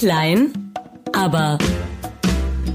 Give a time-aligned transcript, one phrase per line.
[0.00, 0.72] Klein,
[1.12, 1.58] aber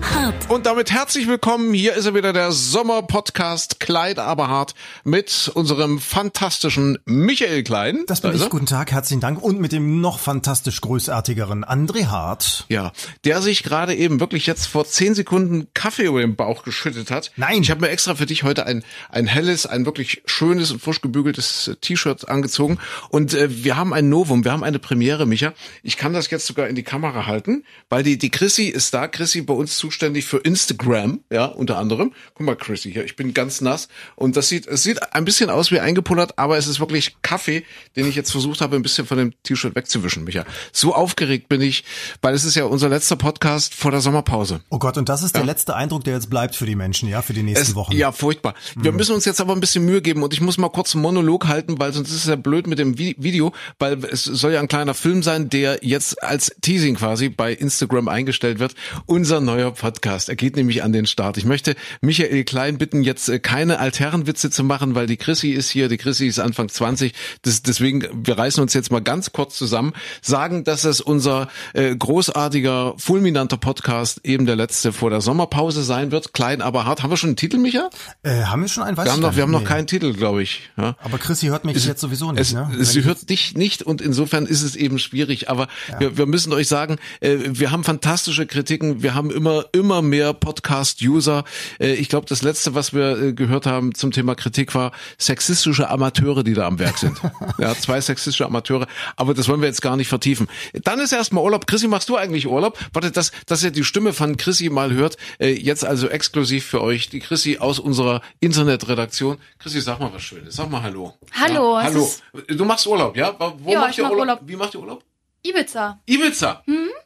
[0.01, 0.50] hart.
[0.50, 1.73] Und damit herzlich willkommen.
[1.73, 8.04] Hier ist er wieder, der Sommerpodcast Kleid aber hart mit unserem fantastischen Michael Klein.
[8.07, 8.50] Das bin Da ich.
[8.50, 9.41] Guten Tag, herzlichen Dank.
[9.41, 12.66] Und mit dem noch fantastisch großartigeren André Hart.
[12.70, 12.91] Ja,
[13.23, 17.31] der sich gerade eben wirklich jetzt vor zehn Sekunden Kaffee über den Bauch geschüttet hat.
[17.36, 17.61] Nein.
[17.61, 21.02] Ich habe mir extra für dich heute ein, ein helles, ein wirklich schönes und frisch
[21.02, 22.79] gebügeltes T-Shirt angezogen.
[23.09, 25.54] Und äh, wir haben ein Novum, wir haben eine Premiere, Micha.
[25.83, 29.07] Ich kann das jetzt sogar in die Kamera halten, weil die, die Chrissy ist da.
[29.07, 32.14] Chrissy bei uns zuständig für Instagram, ja, unter anderem.
[32.33, 33.88] Guck mal, Chrissy, hier, ich bin ganz nass.
[34.16, 37.64] Und das sieht, es sieht ein bisschen aus wie eingepullert, aber es ist wirklich Kaffee,
[37.95, 40.45] den ich jetzt versucht habe, ein bisschen von dem T-Shirt wegzuwischen, Micha.
[40.72, 41.83] So aufgeregt bin ich,
[42.22, 44.61] weil es ist ja unser letzter Podcast vor der Sommerpause.
[44.69, 47.22] Oh Gott, und das ist der letzte Eindruck, der jetzt bleibt für die Menschen, ja,
[47.22, 47.94] für die nächsten Es, Wochen.
[47.94, 48.55] ja, furchtbar.
[48.75, 51.02] Wir müssen uns jetzt aber ein bisschen Mühe geben und ich muss mal kurz einen
[51.02, 54.53] Monolog halten, weil sonst ist es ja blöd mit dem Vi- Video, weil es soll
[54.53, 58.75] ja ein kleiner Film sein, der jetzt als Teasing quasi bei Instagram eingestellt wird.
[59.05, 60.30] Unser neuer Podcast.
[60.30, 61.38] Er geht nämlich an den Start.
[61.38, 65.69] Ich möchte Michael Klein bitten, jetzt äh, keine Altherrenwitze zu machen, weil die Chrissy ist
[65.69, 67.13] hier, die Chrissy ist Anfang 20.
[67.44, 71.95] Das, deswegen, wir reißen uns jetzt mal ganz kurz zusammen, sagen, dass es unser äh,
[71.95, 76.33] großartiger, fulminanter Podcast eben der letzte vor der Sommerpause sein wird.
[76.33, 77.03] Klein, aber hart.
[77.03, 77.89] Haben wir schon einen Titel, Micha?
[78.23, 78.97] Äh, haben wir schon einen?
[78.97, 79.66] Weiß Wir haben noch, wir haben noch Nee.
[79.67, 80.69] keinen Titel, glaube ich.
[80.77, 80.95] Ja.
[80.99, 82.69] Aber Chrissy hört mich jetzt sowieso nicht, Es, ne?
[82.80, 85.49] sie hört dich nicht und insofern ist es eben schwierig.
[85.49, 85.67] Aber
[85.99, 89.02] wir, wir müssen euch sagen, äh, wir haben fantastische Kritiken.
[89.03, 91.44] Wir haben immer immer mehr Podcast-User.
[91.80, 95.89] Äh, ich glaube, das letzte, was wir äh, gehört haben zum Thema Kritik war sexistische
[95.89, 97.17] Amateure, die da am Werk sind.
[97.58, 98.88] ja, zwei sexistische Amateure.
[99.16, 100.48] Aber das wollen wir jetzt gar nicht vertiefen.
[100.83, 101.67] Dann ist erstmal Urlaub.
[101.67, 102.78] Chrissy, machst du eigentlich Urlaub?
[102.94, 105.17] Warte, dass, dass ihr die Stimme von Chrissy mal hört.
[105.39, 109.38] Äh, jetzt also exklusiv für euch die Chrissy aus unserer Internetredaktion.
[109.59, 110.56] Chrissy, sag mal was Schönes.
[110.56, 111.14] Sag mal Hallo.
[111.31, 112.09] Hallo, Ja, hallo.
[112.48, 113.36] Du machst Urlaub, ja?
[113.59, 114.28] Wo Ja, macht ich ihr mach Urlaub?
[114.28, 114.39] Urlaub.
[114.45, 115.03] Wie macht ihr Urlaub?
[115.44, 116.00] Ibiza.
[116.06, 116.64] Ibiza.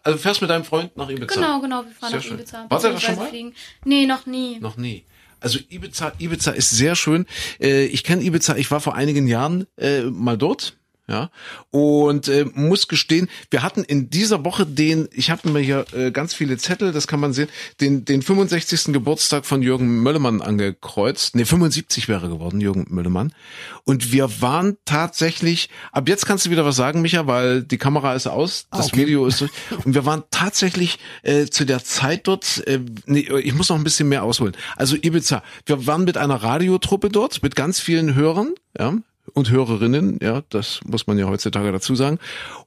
[0.09, 1.25] Also fährst mit deinem Freund nach Ibiza.
[1.35, 2.37] Genau, genau, wir fahren Sehr nach schön.
[2.39, 2.65] Ibiza.
[2.69, 3.27] Warst du da schon mal?
[3.29, 3.53] Fliegen.
[3.85, 4.59] Nee, noch nie.
[4.59, 5.05] Noch nie.
[5.39, 7.25] Also Ibiza, Ibiza ist sehr schön.
[7.61, 10.77] Äh, ich kenne Ibiza, ich war vor einigen Jahren äh, mal dort.
[11.09, 11.31] Ja,
[11.71, 16.11] und äh, muss gestehen, wir hatten in dieser Woche den, ich habe mir hier äh,
[16.11, 17.49] ganz viele Zettel, das kann man sehen,
[17.81, 18.93] den, den 65.
[18.93, 21.35] Geburtstag von Jürgen Möllemann angekreuzt.
[21.35, 23.33] Nee, 75 wäre geworden, Jürgen Möllemann.
[23.85, 28.13] Und wir waren tatsächlich, ab jetzt kannst du wieder was sagen, Micha, weil die Kamera
[28.13, 28.97] ist aus, das okay.
[28.97, 29.51] Video ist durch.
[29.83, 33.83] Und wir waren tatsächlich äh, zu der Zeit dort, äh, nee, ich muss noch ein
[33.83, 34.55] bisschen mehr ausholen.
[34.75, 38.93] Also Ibiza, wir waren mit einer Radiotruppe dort, mit ganz vielen Hörern, ja,
[39.33, 42.19] und Hörerinnen, ja, das muss man ja heutzutage dazu sagen,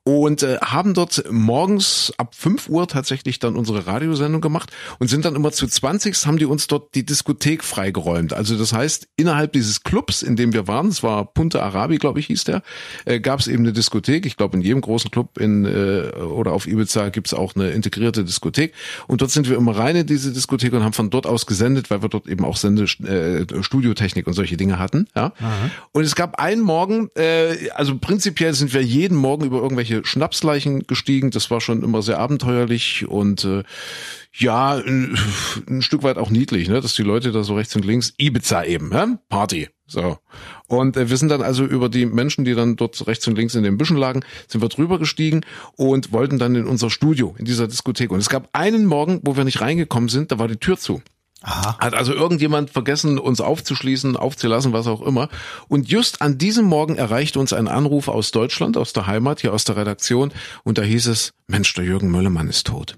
[0.04, 5.24] und äh, haben dort morgens ab 5 Uhr tatsächlich dann unsere Radiosendung gemacht und sind
[5.24, 6.26] dann immer zu 20.
[6.26, 8.32] haben die uns dort die Diskothek freigeräumt.
[8.32, 12.18] Also das heißt, innerhalb dieses Clubs, in dem wir waren, es war Punta Arabi, glaube
[12.18, 12.62] ich, hieß der,
[13.04, 14.26] äh, gab es eben eine Diskothek.
[14.26, 17.70] Ich glaube, in jedem großen Club in äh, oder auf Ibiza gibt es auch eine
[17.70, 18.74] integrierte Diskothek.
[19.06, 21.90] Und dort sind wir immer rein in diese Diskothek und haben von dort aus gesendet,
[21.90, 25.06] weil wir dort eben auch Sende äh, Studiotechnik und solche Dinge hatten.
[25.14, 25.32] Ja.
[25.92, 30.86] Und es gab einen Morgen, äh, also prinzipiell sind wir jeden Morgen über irgendwelche Schnapsleichen
[30.86, 31.30] gestiegen.
[31.30, 33.62] Das war schon immer sehr abenteuerlich und äh,
[34.34, 35.18] ja, ein,
[35.68, 38.64] ein Stück weit auch niedlich, ne, dass die Leute da so rechts und links Ibiza
[38.64, 39.18] eben, ja?
[39.28, 39.68] Party.
[39.86, 40.16] So.
[40.68, 43.54] Und äh, wir sind dann also über die Menschen, die dann dort rechts und links
[43.54, 45.42] in den Büschen lagen, sind wir drüber gestiegen
[45.76, 48.10] und wollten dann in unser Studio, in dieser Diskothek.
[48.10, 51.02] Und es gab einen Morgen, wo wir nicht reingekommen sind, da war die Tür zu.
[51.42, 51.78] Aha.
[51.78, 55.28] Hat also irgendjemand vergessen, uns aufzuschließen, aufzulassen, was auch immer.
[55.69, 59.53] Und just an diesem Morgen erreichte uns ein Anruf aus Deutschland, aus der Heimat, hier
[59.53, 60.32] aus der Redaktion.
[60.64, 62.97] Und da hieß es, Mensch, der Jürgen Möllemann ist tot.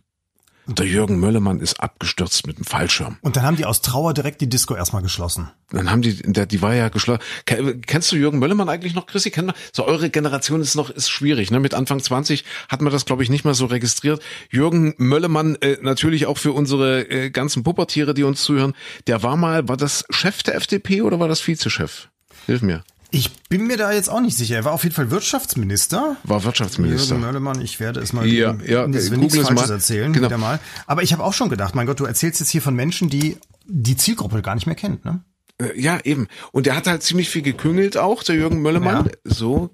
[0.67, 3.19] Der Jürgen Möllemann ist abgestürzt mit dem Fallschirm.
[3.21, 5.51] Und dann haben die aus Trauer direkt die Disco erstmal geschlossen.
[5.71, 7.21] Dann haben die, der, die war ja geschlossen.
[7.45, 9.31] Kennst du Jürgen Möllemann eigentlich noch, Chrissy?
[9.31, 9.57] Kennt man?
[9.73, 11.61] So eure Generation ist noch, ist schwierig, ne?
[11.61, 14.23] Mit Anfang 20 hat man das, glaube ich, nicht mehr so registriert.
[14.51, 18.73] Jürgen Möllemann, äh, natürlich auch für unsere äh, ganzen Puppertiere, die uns zuhören,
[19.07, 22.09] der war mal, war das Chef der FDP oder war das Vizechef?
[22.47, 22.85] Hilf mir.
[23.15, 24.57] Ich bin mir da jetzt auch nicht sicher.
[24.57, 26.17] Er war auf jeden Fall Wirtschaftsminister.
[26.25, 27.11] War Wirtschaftsminister.
[27.15, 28.69] Jürgen Möllemann, ich werde es mal Ja, geben.
[28.69, 29.05] ja, nichts
[29.37, 29.71] es Falsches mal.
[29.75, 30.27] erzählen, Genau.
[30.27, 30.59] wieder mal.
[30.89, 33.37] Aber ich habe auch schon gedacht, mein Gott, du erzählst jetzt hier von Menschen, die
[33.67, 35.23] die Zielgruppe gar nicht mehr kennt, ne?
[35.61, 36.27] Äh, Ja, eben.
[36.53, 39.07] Und der hat halt ziemlich viel geküngelt auch, der Jürgen Möllemann.
[39.07, 39.13] Ja.
[39.25, 39.71] So.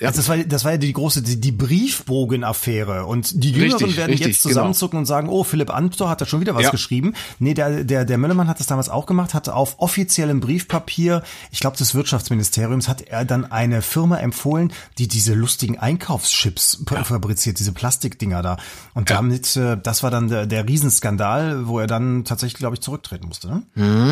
[0.00, 0.08] Ja.
[0.08, 3.06] Also das war, das war ja die große, die, die Briefbogenaffäre.
[3.06, 6.26] Und die Jüngeren Richtig, werden richtig, jetzt zusammenzucken und sagen, oh, Philipp Amthor hat da
[6.26, 6.70] schon wieder was Ja.
[6.70, 7.14] geschrieben.
[7.38, 11.60] Nee, der, der, der Möllermann hat das damals auch gemacht, hatte auf offiziellem Briefpapier, ich
[11.60, 17.58] glaube des Wirtschaftsministeriums, hat er dann eine Firma empfohlen, die diese lustigen Einkaufschips p- fabriziert,
[17.58, 18.56] diese Plastikdinger da.
[18.94, 22.80] Und damit, äh, das war dann der, der Riesenskandal, wo er dann tatsächlich, glaube ich,
[22.80, 23.48] zurücktreten musste.
[23.74, 24.10] Ne?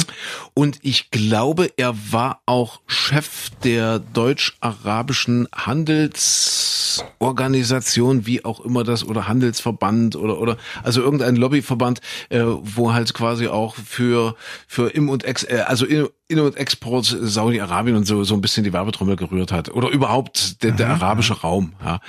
[0.55, 9.04] Und ich ich glaube, er war auch Chef der deutsch-arabischen Handelsorganisation, wie auch immer das,
[9.04, 12.00] oder Handelsverband oder oder also irgendein Lobbyverband,
[12.31, 16.56] äh, wo halt quasi auch für für Im und Ex, äh, also In, In und
[16.56, 20.88] Export Saudi-Arabien und so so ein bisschen die Werbetrommel gerührt hat oder überhaupt der, der
[20.88, 21.75] arabische Raum.
[21.84, 22.00] Ja.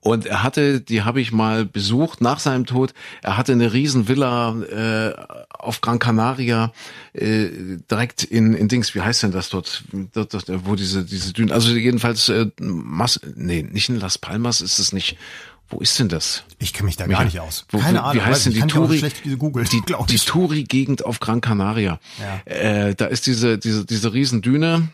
[0.00, 2.94] Und er hatte, die habe ich mal besucht nach seinem Tod.
[3.22, 5.12] Er hatte eine riesen Villa äh,
[5.50, 6.72] auf Gran Canaria
[7.12, 7.48] äh,
[7.90, 9.84] direkt in, in Dings, wie heißt denn das dort,
[10.14, 14.62] dort, dort wo diese diese Dünen, also jedenfalls äh, Mas, nee, nicht in Las Palmas
[14.62, 15.18] ist es nicht.
[15.68, 16.44] Wo ist denn das?
[16.58, 17.66] Ich kenne mich da gar nicht aus.
[17.70, 18.14] Wo, Keine wie, Ahnung.
[18.14, 19.02] Wie heißt denn die Touri?
[19.36, 21.98] Google, die die Touri-Gegend auf Gran Canaria.
[22.20, 22.52] Ja.
[22.52, 24.88] Äh, da ist diese diese diese Riesendüne.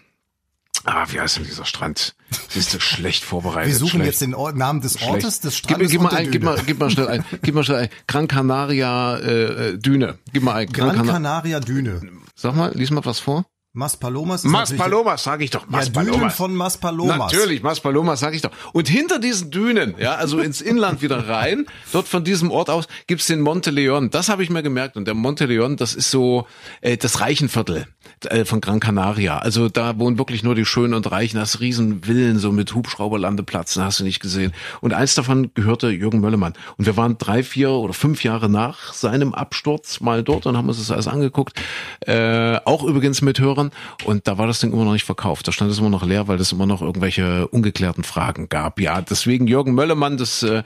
[0.84, 2.16] Ah, wie heißt denn dieser Strand?
[2.48, 3.72] Siehst du, schlecht vorbereitet.
[3.72, 4.06] Wir suchen schlecht.
[4.06, 5.10] jetzt den Ort, Namen des Schlecht.
[5.10, 7.24] Ortes, des Gib, Strandes gib, und mal ein, gib, mal, gib mal schnell ein.
[7.42, 7.88] Gib mal schnell ein.
[8.08, 10.18] Gran Canaria äh, äh, Düne.
[10.32, 10.72] Gib mal ein.
[10.72, 12.00] Gran Gran Cana Canaria Düne.
[12.34, 13.44] Sag mal, lies mal was vor.
[13.74, 15.62] Maspalomas ist Mas natürlich- Palomas, sag ich doch.
[15.62, 16.34] Ja, Mas Dünen Palomas.
[16.36, 17.16] von Maspalomas.
[17.32, 18.50] Natürlich, Mas Palomas, sag ich doch.
[18.74, 22.86] Und hinter diesen Dünen, ja, also ins Inland wieder rein, dort von diesem Ort aus
[23.06, 24.10] gibt's den Monte Leon.
[24.10, 24.96] Das habe ich mir gemerkt.
[24.98, 26.46] Und der Monte Leon, das ist so
[26.82, 27.86] äh, das Reichenviertel
[28.26, 29.38] äh, von Gran Canaria.
[29.38, 31.38] Also da wohnen wirklich nur die Schönen und Reichen.
[31.38, 34.52] Das riesen Villen, so mit Hubschrauberlandeplätzen, hast du nicht gesehen.
[34.80, 36.54] Und eins davon gehörte Jürgen Möllemann.
[36.76, 40.68] Und wir waren drei, vier oder fünf Jahre nach seinem Absturz mal dort und haben
[40.68, 41.60] uns das alles angeguckt.
[42.00, 43.70] Äh, auch übrigens mit Hörern.
[44.04, 45.48] Und da war das Ding immer noch nicht verkauft.
[45.48, 48.80] Da stand es immer noch leer, weil es immer noch irgendwelche ungeklärten Fragen gab.
[48.80, 50.62] Ja, deswegen Jürgen Möllemann, das äh,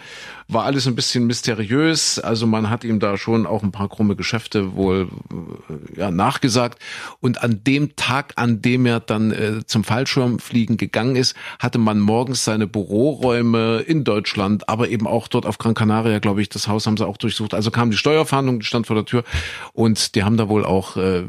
[0.48, 2.18] war alles ein bisschen mysteriös.
[2.18, 5.08] Also man hat ihm da schon auch ein paar krumme Geschäfte wohl
[5.68, 6.80] äh, ja, nachgesagt.
[7.20, 11.98] Und an dem Tag, an dem er dann äh, zum Fallschirmfliegen gegangen ist, hatte man
[11.98, 16.68] morgens seine Büroräume in Deutschland, aber eben auch dort auf Gran Canaria, glaube ich, das
[16.68, 17.52] Haus haben sie auch durchsucht.
[17.52, 19.24] Also kam die Steuerfahndung, die stand vor der Tür
[19.72, 21.24] und die haben da wohl auch äh,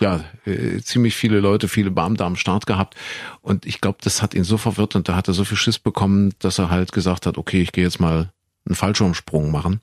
[0.00, 2.96] ja äh, ziemlich viele Leute, viele Beamte am Start gehabt.
[3.40, 5.78] Und ich glaube, das hat ihn so verwirrt und da hat er so viel Schiss
[5.78, 8.30] bekommen, dass er halt gesagt hat, okay, ich gehe jetzt mal
[8.66, 9.80] einen Fallschirmsprung machen.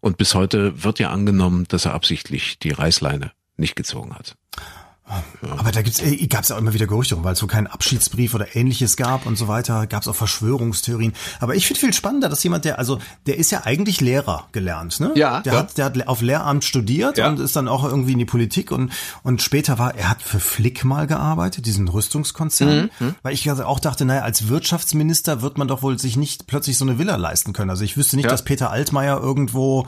[0.00, 4.36] Und bis heute wird ja angenommen, dass er absichtlich die Reißleine nicht gezogen hat.
[5.56, 8.34] Aber da gibt's, äh, gab's ja auch immer wieder Gerüchte, weil es so keinen Abschiedsbrief
[8.34, 11.12] oder ähnliches gab und so weiter, gab's auch Verschwörungstheorien.
[11.40, 14.98] Aber ich finde viel spannender, dass jemand, der, also, der ist ja eigentlich Lehrer gelernt,
[14.98, 15.12] ne?
[15.14, 15.58] Ja, Der ja.
[15.60, 17.28] hat, der hat auf Lehramt studiert Ja.
[17.28, 18.90] und ist dann auch irgendwie in die Politik und,
[19.22, 22.90] und später war, er hat für Flick mal gearbeitet, diesen Rüstungskonzern.
[22.98, 26.46] Mhm, Weil ich also auch dachte, naja, als Wirtschaftsminister wird man doch wohl sich nicht
[26.48, 27.70] plötzlich so eine Villa leisten können.
[27.70, 28.30] Also ich wüsste nicht, Ja.
[28.30, 29.86] dass Peter Altmaier irgendwo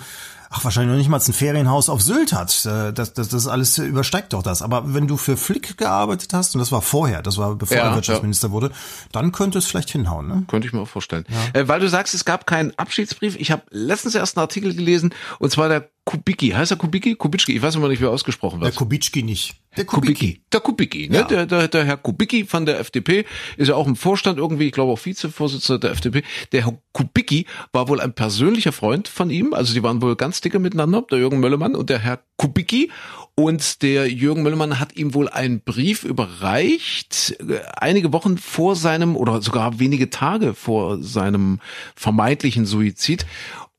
[0.51, 2.65] Ach, wahrscheinlich noch nicht mal ein Ferienhaus auf Sylt hat.
[2.65, 4.63] Äh, Das, das, das alles übersteigt doch das.
[4.63, 7.89] Aber wenn du für Flick gearbeitet hast, und das war vorher, das war bevor Ja,
[7.91, 8.71] er Wirtschaftsminister wurde,
[9.13, 10.45] dann könnte es vielleicht hinhauen, ne?
[10.49, 11.25] Könnte ich mir auch vorstellen.
[11.53, 13.37] Äh, weil du sagst, es gab keinen Abschiedsbrief.
[13.37, 16.49] Ich habe letztens erst einen Artikel gelesen, und zwar der Kubicki.
[16.49, 17.17] Heißt er Kubicki?
[17.17, 17.55] Kubitschki?
[17.55, 18.77] Ich weiß immer nicht, wie er ausgesprochen Der wird.
[18.77, 19.57] Kubitschki nicht.
[19.77, 20.41] Der Kubicki.
[20.51, 21.19] Der Kubicki, ne?
[21.19, 21.25] Ja.
[21.25, 23.27] Der, der, der Herr Kubicki von der FDP
[23.59, 26.23] ist ja auch im Vorstand irgendwie, ich glaube auch Vizevorsitzender der FDP.
[26.53, 30.41] Der Herr Kubicki war wohl ein persönlicher Freund von ihm, also die waren wohl ganz
[30.41, 32.91] dicke miteinander, der Jürgen Möllemann und der Herr Kubicki.
[33.35, 39.15] Und der Jürgen Möllemann hat ihm wohl einen Brief überreicht, äh, einige Wochen vor seinem
[39.15, 41.61] oder sogar wenige Tage vor seinem
[41.95, 43.27] vermeintlichen Suizid.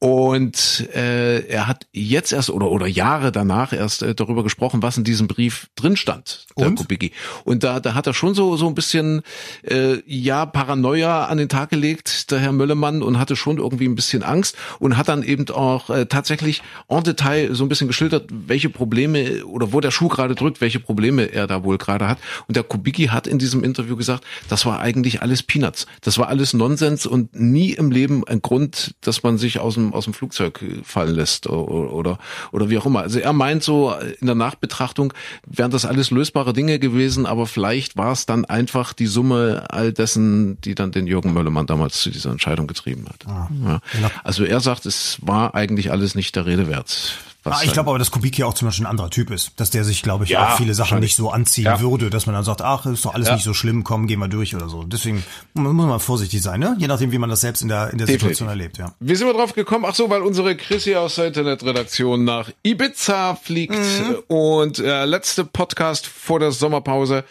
[0.01, 4.97] Und äh, er hat jetzt erst oder oder Jahre danach erst äh, darüber gesprochen, was
[4.97, 6.75] in diesem Brief drin stand, der Und?
[6.77, 7.11] Kubicki.
[7.43, 9.23] Und da, da hat er schon so so ein bisschen
[9.61, 13.95] äh, ja Paranoia an den Tag gelegt, der Herr Möllemann, und hatte schon irgendwie ein
[13.95, 18.29] bisschen Angst und hat dann eben auch äh, tatsächlich en Detail so ein bisschen geschildert,
[18.31, 22.19] welche Probleme oder wo der Schuh gerade drückt, welche Probleme er da wohl gerade hat.
[22.47, 26.29] Und der Kubicki hat in diesem Interview gesagt, das war eigentlich alles Peanuts, das war
[26.29, 30.13] alles Nonsens und nie im Leben ein Grund, dass man sich aus dem aus dem
[30.13, 32.17] Flugzeug fallen lässt oder oder,
[32.51, 33.01] oder wie auch immer.
[33.01, 35.13] Also er meint so in der Nachbetrachtung
[35.45, 39.91] wären das alles lösbare Dinge gewesen, aber vielleicht war es dann einfach die Summe all
[39.93, 43.25] dessen, die dann den Jürgen Möllemann damals zu dieser Entscheidung getrieben hat.
[43.65, 43.81] Ja.
[44.23, 47.17] Also er sagt, es war eigentlich alles nicht der Rede wert.
[47.49, 49.51] Was Ah, ich sein- glaube aber, dass Kubicki auch zum Beispiel ein anderer Typ ist.
[49.57, 51.79] Dass der sich, glaube ich, Ja, auch viele Sachen nicht so anziehen Ja.
[51.81, 53.35] würde, dass man dann sagt, ach, ist doch alles Ja.
[53.35, 54.83] nicht so schlimm, komm, gehen wir durch oder so.
[54.83, 56.75] Deswegen muss man vorsichtig sein, ne?
[56.79, 58.21] Je nachdem, wie man das selbst in der, in der Definitiv.
[58.37, 58.93] Situation erlebt, ja.
[58.99, 59.85] Wie sind wir drauf gekommen?
[59.87, 64.15] Ach so, weil unsere Chrissy aus der Internetredaktion nach Ibiza fliegt Mhm.
[64.27, 67.23] und äh, letzte Podcast vor der Sommerpause.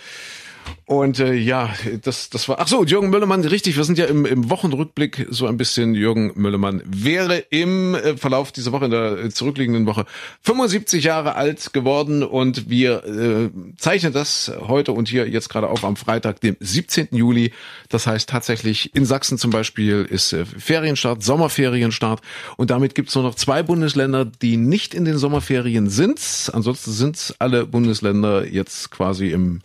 [0.89, 2.61] Und äh, ja, das, das war.
[2.61, 5.95] Ach so, Jürgen Müllermann, richtig, wir sind ja im, im Wochenrückblick so ein bisschen.
[5.95, 10.07] Jürgen Müllermann wäre im äh, Verlauf dieser Woche, in der äh, zurückliegenden Woche,
[10.45, 15.85] 75 Jahre alt geworden und wir äh, zeichnen das heute und hier jetzt gerade auf
[15.85, 17.09] am Freitag, dem 17.
[17.13, 17.53] Juli.
[17.91, 22.23] Das heißt tatsächlich in Sachsen zum Beispiel ist äh, Ferienstart, Sommerferienstart
[22.57, 26.51] und damit gibt es nur noch zwei Bundesländer, die nicht in den Sommerferien sind.
[26.55, 29.61] Ansonsten sind alle Bundesländer jetzt quasi im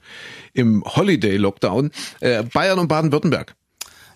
[0.53, 1.91] im Holiday-Lockdown.
[2.19, 3.55] Äh, Bayern und Baden-Württemberg.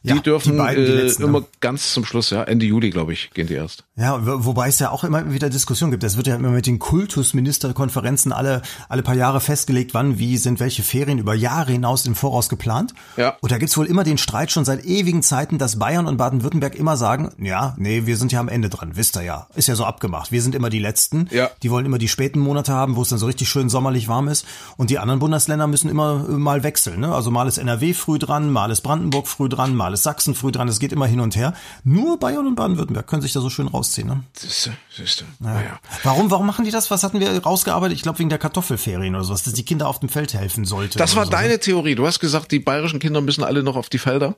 [0.04, 1.46] Die Ja, dürfen die beiden, die äh, letzten, immer ne?
[1.60, 3.84] ganz zum Schluss, ja, Ende Juli, glaube ich, gehen die erst.
[3.96, 6.04] Ja, wo- wobei es ja auch immer wieder Diskussion gibt.
[6.04, 10.60] Es wird ja immer mit den Kultusministerkonferenzen alle, alle paar Jahre festgelegt, wann, wie sind
[10.60, 12.94] welche Ferien über Jahre hinaus im Voraus geplant.
[13.16, 13.36] Ja.
[13.42, 16.76] Und da gibt's wohl immer den Streit schon seit ewigen Zeiten, dass Bayern und Baden-Württemberg
[16.76, 19.48] immer sagen, ja, nee, wir sind ja am Ende dran, wisst ihr ja.
[19.56, 20.32] Ist ja so abgemacht.
[20.32, 21.28] Wir sind immer die Letzten.
[21.32, 21.50] Ja.
[21.64, 24.28] Die wollen immer die späten Monate haben, wo es dann so richtig schön sommerlich warm
[24.28, 24.46] ist.
[24.78, 27.00] Und die anderen Bundesländer müssen immer äh, mal wechseln.
[27.00, 27.14] Ne?
[27.14, 30.52] Also mal ist NRW früh dran, mal ist Brandenburg früh dran, mal ist Sachsen früh
[30.52, 30.68] dran.
[30.68, 31.54] Es geht immer hin und her.
[31.84, 34.08] Nur Bayern und Baden-Württemberg können sich da so schön rausziehen.
[34.08, 34.24] Ne?
[34.34, 35.26] Siehste, siehste.
[35.40, 35.80] Naja.
[36.04, 36.90] Warum, warum machen die das?
[36.92, 37.96] Was hatten wir rausgearbeitet?
[37.98, 40.98] Ich glaube wegen der Kartoffelferien oder sowas, dass die Kinder auf dem Feld helfen sollte.
[40.98, 41.32] Das war so.
[41.32, 41.38] ne?
[41.38, 41.96] deine Theorie.
[41.96, 44.36] Du hast gesagt, die bayerischen Kinder müssen alle noch auf die Felder.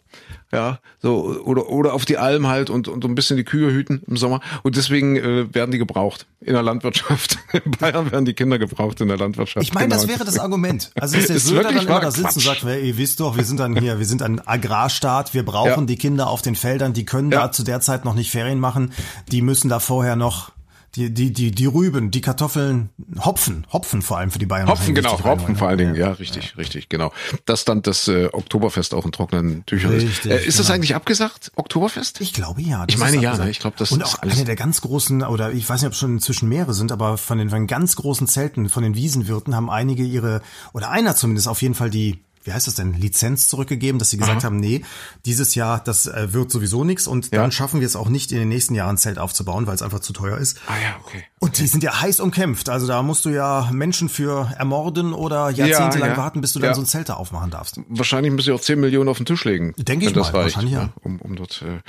[0.51, 4.01] Ja, so, oder, oder auf die Alm halt und, und ein bisschen die Kühe hüten
[4.07, 4.39] im Sommer.
[4.63, 7.37] Und deswegen äh, werden die gebraucht in der Landwirtschaft.
[7.65, 9.63] In Bayern werden die Kinder gebraucht in der Landwirtschaft.
[9.65, 10.13] Ich meine, das Genau.
[10.13, 10.91] wäre das Argument.
[10.99, 13.35] Also dass der Ist Söder dann immer da sitzt und sagt, "Hey, ihr wisst doch,
[13.37, 15.85] wir sind dann hier, wir sind ein Agrarstaat, wir brauchen Ja.
[15.85, 17.41] die Kinder auf den Feldern, die können Ja.
[17.47, 18.91] da zu der Zeit noch nicht Ferien machen,
[19.31, 20.51] die müssen da vorher noch
[20.95, 22.89] die, die, die, die Rüben, die Kartoffeln,
[23.23, 24.67] Hopfen, Hopfen vor allem für die Bayern.
[24.67, 25.99] Hopfen, genau, Hopfen reinholen, vor allen Dingen, ne?
[25.99, 27.13] ja, richtig, richtig, genau.
[27.45, 30.25] Das stand das äh, Oktoberfest auch in trockenen Tüchern Richtig, ist.
[30.25, 30.75] Äh, ist das genau.
[30.75, 32.21] eigentlich abgesagt, Oktoberfest?
[32.21, 32.87] Ich glaube ja.
[32.87, 33.51] das Ich meine ja, ne?
[33.51, 35.93] Ich glaube, das Und ist auch eine der ganz großen, oder ich weiß nicht, ob
[35.93, 38.95] es schon inzwischen mehrere sind, aber von den, von den ganz großen Zelten, von den
[38.95, 40.41] Wiesenwirten haben einige ihre,
[40.73, 44.17] oder einer zumindest auf jeden Fall die, wie heißt das denn, Lizenz zurückgegeben, dass sie
[44.17, 44.83] gesagt haben, nee,
[45.25, 47.41] dieses Jahr, das äh, wird sowieso nichts und Ja.
[47.41, 49.81] dann schaffen wir es auch nicht in den nächsten Jahren ein Zelt aufzubauen, weil es
[49.81, 50.59] einfach zu teuer ist.
[50.67, 51.23] Ah ja, okay.
[51.39, 52.67] Und die sind ja heiß umkämpft.
[52.69, 56.17] Also da musst du ja Menschen für ermorden oder jahrzehntelang ja.
[56.17, 56.75] warten, bis du dann Ja.
[56.75, 57.79] so ein Zelt da aufmachen darfst.
[57.87, 59.73] Wahrscheinlich müssen sie auch 10 Millionen auf den Tisch legen.
[59.77, 60.83] Denke ich das mal, reicht, wahrscheinlich ja.
[60.85, 61.79] ne, Um, um dort äh,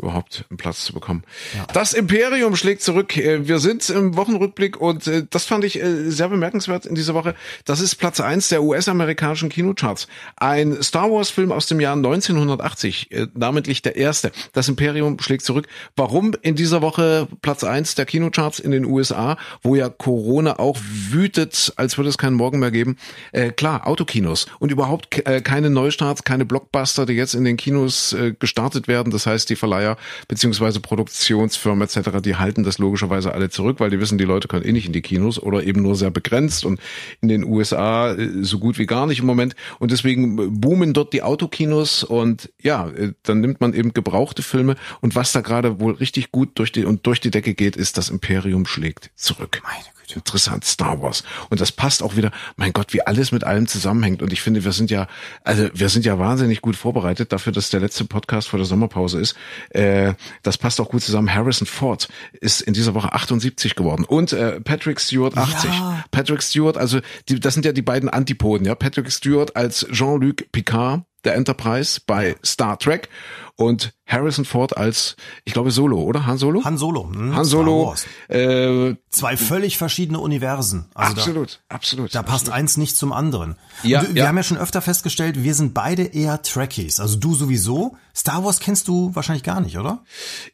[0.00, 1.24] überhaupt einen Platz zu bekommen.
[1.72, 3.16] Das Imperium schlägt zurück.
[3.16, 7.14] Äh, Wir sind im Wochenrückblick und äh, das fand ich äh, sehr bemerkenswert in dieser
[7.14, 7.34] Woche.
[7.64, 9.99] Das ist Platz eins der US-amerikanischen Kinocharts.
[10.36, 14.32] Ein Star Wars-Film aus dem Jahr 1980, äh, namentlich der erste.
[14.52, 15.66] Das Imperium schlägt zurück.
[15.96, 20.78] Warum in dieser Woche Platz eins der Kinocharts in den USA, wo ja Corona auch
[21.10, 22.96] wütet, als würde es keinen Morgen mehr geben?
[23.32, 28.12] Äh, klar, Autokinos und überhaupt äh, keine Neustarts, keine Blockbuster, die jetzt in den Kinos
[28.12, 29.12] äh, gestartet werden.
[29.12, 29.96] Das heißt, die Verleiher
[30.28, 34.64] beziehungsweise Produktionsfirmen etc., die halten das logischerweise alle zurück, weil die wissen, die Leute können
[34.64, 36.80] eh nicht in die Kinos oder eben nur sehr begrenzt und
[37.20, 39.54] in den USA äh, so gut wie gar nicht im Moment.
[39.78, 44.42] Und deswegen äh, boomen dort die Autokinos und ja, äh, dann nimmt man eben gebrauchte
[44.42, 47.76] Filme und was da gerade wohl richtig gut durch die und durch die Decke geht,
[47.76, 49.60] ist das Imperium schlägt zurück.
[49.62, 50.00] Meine Güte.
[50.16, 51.24] Interessant, Star Wars.
[51.48, 54.22] Und das passt auch wieder, mein Gott, wie alles mit allem zusammenhängt.
[54.22, 55.06] Und ich finde, wir sind ja,
[55.44, 59.20] also wir sind ja wahnsinnig gut vorbereitet dafür, dass der letzte Podcast vor der Sommerpause
[59.20, 59.36] ist.
[59.70, 61.32] Äh, das passt auch gut zusammen.
[61.32, 62.08] Harrison Ford
[62.40, 65.70] ist in dieser Woche 78 geworden und äh, Patrick Stewart 80.
[65.70, 66.04] Ja.
[66.10, 68.74] Patrick Stewart, also die, das sind ja die beiden Antipoden, ja.
[68.74, 73.08] Patrick Stewart als Jean-Luc Picard der Enterprise bei Star Trek
[73.56, 76.26] und Harrison Ford als, ich glaube, Solo, oder?
[76.26, 76.64] Han Solo?
[76.64, 77.10] Han Solo.
[77.12, 77.94] Hm, Han Solo.
[78.28, 80.86] Äh, Zwei völlig verschiedene Universen.
[80.94, 82.14] Also da, absolut, absolut.
[82.14, 83.56] Da passt eins nicht zum anderen.
[83.82, 84.28] Ja, Und wir ja.
[84.28, 87.00] haben ja schon öfter festgestellt, wir sind beide eher Trekkies.
[87.00, 87.96] Also du sowieso.
[88.16, 90.02] Star Wars kennst du wahrscheinlich gar nicht, oder?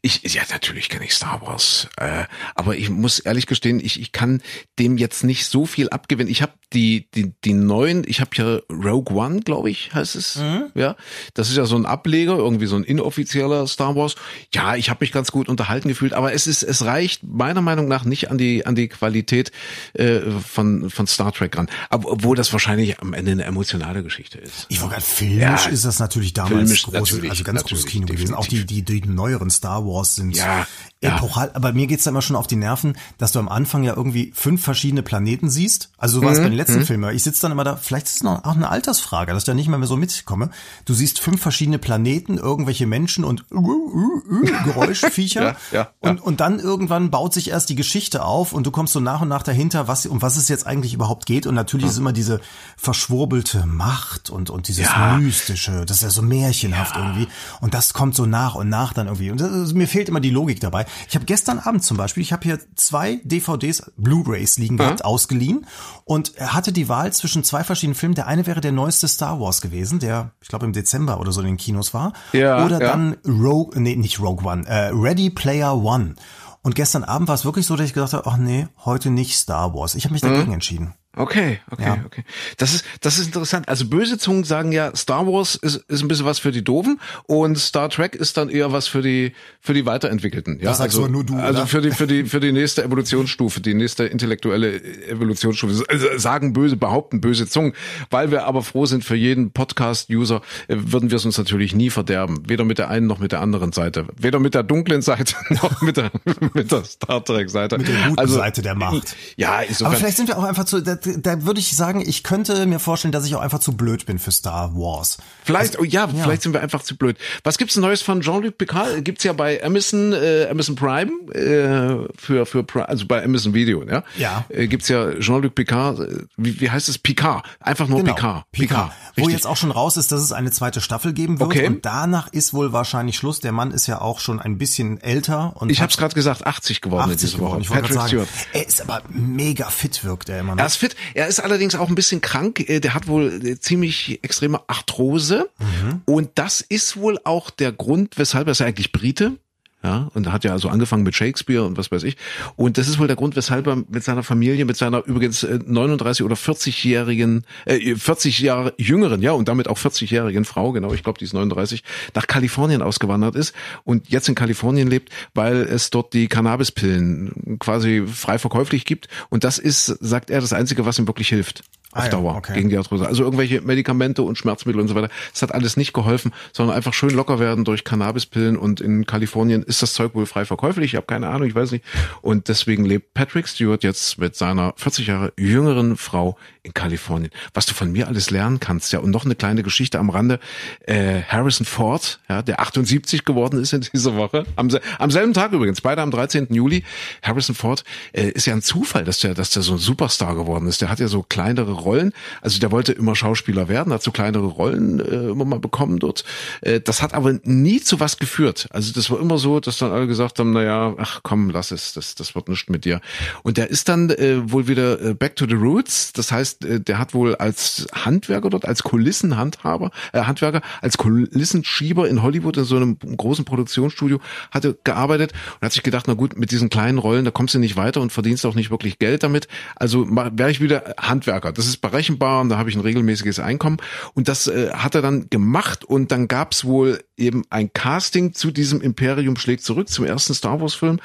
[0.03, 1.89] Ich, ja, natürlich kenne ich Star Wars.
[1.97, 4.43] Äh, aber ich muss ehrlich gestehen, ich, ich kann
[4.79, 6.31] dem jetzt nicht so viel abgewinnen.
[6.31, 10.37] Ich habe die, die, die neuen, ich habe ja Rogue One, glaube ich, heißt es.
[10.75, 10.97] Ja.
[11.35, 14.15] Das ist ja so ein Ableger, irgendwie so ein inoffizieller Star Wars.
[14.53, 17.89] Ja, ich habe mich ganz gut unterhalten gefühlt, aber es ist, es reicht meiner Meinung
[17.89, 19.53] nach nicht an die, an die Qualität
[19.95, 21.69] äh, von, von Star Trek ran.
[21.91, 24.67] Obwohl das wahrscheinlich am Ende eine emotionale Geschichte ist.
[24.69, 27.87] Ich wollte gerade filmisch Ja, ist das natürlich damals filmisch große, natürlich, also ganz großes
[27.87, 28.35] Kino gewesen.
[28.35, 30.67] Auch die, die, die neueren Star Wars sind Ja,
[31.03, 31.17] ja.
[31.17, 31.51] epochal.
[31.55, 34.33] Aber mir geht's da immer schon auf die Nerven, dass du am Anfang ja irgendwie
[34.35, 35.91] fünf verschiedene Planeten siehst.
[35.99, 37.15] Also so war es Mhm, bei den letzten Filmen.
[37.15, 39.55] Ich sitze dann immer da, vielleicht ist es noch auch eine Altersfrage, dass ich da
[39.55, 40.51] nicht mehr, mehr so mitkomme.
[40.85, 45.57] Du siehst fünf verschiedene Planeten, irgendwelche Menschen und uh, uh, uh, Geräuschviecher.
[45.73, 48.93] Ja, ja, und, und dann irgendwann baut sich erst die Geschichte auf und du kommst
[48.93, 51.47] so nach und nach dahinter, was, um was es jetzt eigentlich überhaupt geht.
[51.47, 52.41] Und natürlich ist immer diese
[52.77, 54.87] verschwurbelte Macht und, und dieses.
[55.19, 57.29] Mystische, das ist ja so märchenhaft irgendwie.
[57.61, 59.31] Und das kommt so nach und nach dann irgendwie.
[59.31, 60.86] Und das mir fehlt immer die Logik dabei.
[61.09, 65.67] Ich habe gestern Abend zum Beispiel, ich habe hier zwei DVDs, Blu-rays liegen gehabt, ausgeliehen
[66.05, 68.15] und hatte die Wahl zwischen zwei verschiedenen Filmen.
[68.15, 71.41] Der eine wäre der neueste Star Wars gewesen, der, ich glaube, im Dezember oder so
[71.41, 72.13] in den Kinos war.
[72.33, 72.89] Ja, oder ja.
[72.89, 76.15] dann Rogue, nee, nicht Rogue One, äh, Ready Player One.
[76.63, 79.37] Und gestern Abend war es wirklich so, dass ich gedacht habe, ach nee, heute nicht
[79.37, 79.95] Star Wars.
[79.95, 80.95] Ich habe mich dagegen entschieden.
[81.17, 82.03] Okay, okay, Ja.
[82.05, 82.25] okay.
[82.59, 83.69] Das ist, das ist interessant.
[83.69, 87.01] Also böse Zungen sagen ja, Star Wars ist, ist ein bisschen was für die Doofen
[87.27, 90.59] und Star Trek ist dann eher was für die, für die Weiterentwickelten.
[90.61, 91.67] Ja, Das sagst also, nur du, Also oder?
[91.67, 95.85] für die, für die, für die nächste Evolutionsstufe, die nächste intellektuelle Evolutionsstufe.
[95.89, 97.73] Also sagen böse, behaupten böse Zungen.
[98.11, 101.91] Weil wir aber froh sind für jeden Podcast-User, äh, würden wir es uns natürlich nie
[101.91, 102.43] verderben.
[102.47, 104.07] Weder mit der einen noch mit der anderen Seite.
[104.17, 106.11] Weder mit der dunklen Seite noch mit der,
[106.55, 107.79] mit der Star Trek-Seite.
[107.79, 109.17] Mit der guten Seite der Macht.
[109.37, 109.87] Ja, insofern.
[109.87, 110.83] Aber vielleicht sind wir auch einfach zu,
[111.19, 114.19] da, würde ich sagen, ich könnte mir vorstellen, dass ich auch einfach zu blöd bin
[114.19, 115.19] für Star Wars.
[115.45, 117.17] Vielleicht, oh ja, vielleicht sind wir einfach zu blöd.
[117.45, 119.05] Was gibt's Neues von Jean-Luc Picard?
[119.05, 124.03] Gibt's ja bei Amazon, äh, Amazon Prime, äh, für, für, also bei Amazon Video, ja?
[124.17, 124.45] Ja.
[124.49, 126.99] Äh, gibt's ja Jean-Luc Picard, äh, wie, wie heißt es?
[126.99, 127.45] Picard.
[127.61, 128.45] Einfach nur Picard.
[128.53, 128.91] Picard.
[128.91, 129.35] Wo Richtig.
[129.35, 131.51] jetzt auch schon raus ist, dass es eine zweite Staffel geben wird.
[131.51, 131.67] Okay.
[131.67, 133.41] Und danach ist wohl wahrscheinlich Schluss.
[133.41, 135.53] Der Mann ist ja auch schon ein bisschen älter.
[135.57, 137.47] Und ich hat hab's gerade gesagt, 80 geworden in 80 dieser Woche.
[137.59, 137.63] geworden.
[137.63, 138.29] Ich Patrick sagen, Stewart.
[138.53, 140.61] er ist aber mega fit, wirkt er immer noch.
[140.61, 140.97] Er ist fit.
[141.15, 142.61] Er ist allerdings auch ein bisschen krank.
[142.69, 145.49] Äh, Der hat wohl äh, ziemlich extreme Arthrose.
[145.59, 146.03] Mhm.
[146.05, 149.39] Und das ist wohl auch der Grund, weshalb er ist ja eigentlich Brite.
[149.87, 152.17] Ja, und hat ja also angefangen mit Shakespeare und was weiß ich.
[152.57, 155.61] Und das ist wohl der Grund, weshalb er mit seiner Familie, mit seiner übrigens äh,
[155.65, 161.05] 39 oder 40-jährigen, äh, 40 Jahre jüngeren, ja, und damit auch 40-jährigen Frau, genau, ich
[161.05, 165.91] glaube, die ist 39, nach Kalifornien ausgewandert ist und jetzt in Kalifornien lebt, weil es
[165.91, 169.07] dort die Cannabispillen quasi frei verkäuflich gibt.
[169.29, 171.63] Und das ist, sagt er, das Einzige, was ihm wirklich hilft.
[171.97, 172.55] Auf Ah ja, Dauer okay.
[172.55, 173.07] gegen die Arthrose.
[173.07, 175.09] Also irgendwelche Medikamente und Schmerzmittel und so weiter.
[175.33, 178.57] Das hat alles nicht geholfen, sondern einfach schön locker werden durch Cannabispillen.
[178.57, 180.93] Und in Kalifornien ist das Zeug wohl frei verkäuflich.
[180.93, 181.85] Ich habe keine Ahnung, ich weiß nicht.
[182.21, 187.31] Und deswegen lebt Patrick Stewart jetzt mit seiner 40 Jahre jüngeren Frau in Kalifornien.
[187.55, 188.99] Was du von mir alles lernen kannst, ja.
[188.99, 190.39] Und noch eine kleine Geschichte am Rande.
[190.81, 194.45] Äh, Harrison Ford, ja, der 78 geworden ist in dieser Woche.
[194.57, 196.49] Am, am selben Tag übrigens, beide am 13.
[196.53, 196.85] Juli.
[197.23, 200.67] Harrison Ford äh, ist ja ein Zufall, dass der, dass der so ein Superstar geworden
[200.67, 200.81] ist.
[200.81, 202.13] Der hat ja so kleinere Rollen.
[202.43, 206.25] Also der wollte immer Schauspieler werden, hat so kleinere Rollen äh, immer mal bekommen dort.
[206.61, 208.67] Äh, das hat aber nie zu was geführt.
[208.71, 211.71] Also das war immer so, dass dann alle gesagt haben, na ja, ach komm, lass
[211.71, 213.01] es, das, das wird nichts mit dir.
[213.43, 216.13] Und der ist dann äh, wohl wieder äh, back to the roots.
[216.13, 222.09] Das heißt, äh, der hat wohl als Handwerker dort, als Kulissenhandhaber, äh, Handwerker, als Kulissenschieber
[222.09, 226.37] in Hollywood in so einem großen Produktionsstudio hatte gearbeitet und hat sich gedacht, na gut,
[226.37, 229.23] mit diesen kleinen Rollen, da kommst du nicht weiter und verdienst auch nicht wirklich Geld
[229.23, 229.49] damit.
[229.77, 231.53] Also wäre ich wieder Handwerker.
[231.53, 233.79] Das ist berechenbar und da habe ich ein regelmäßiges Einkommen.
[234.15, 238.51] Und das äh, hat er dann gemacht und dann gab's wohl eben ein Casting zu
[238.51, 241.01] diesem Imperium schlägt zurück, zum ersten Star Wars Film.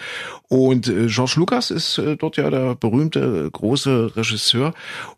[0.47, 4.73] Und äh, George Lucas ist äh, dort ja der berühmte große Regisseur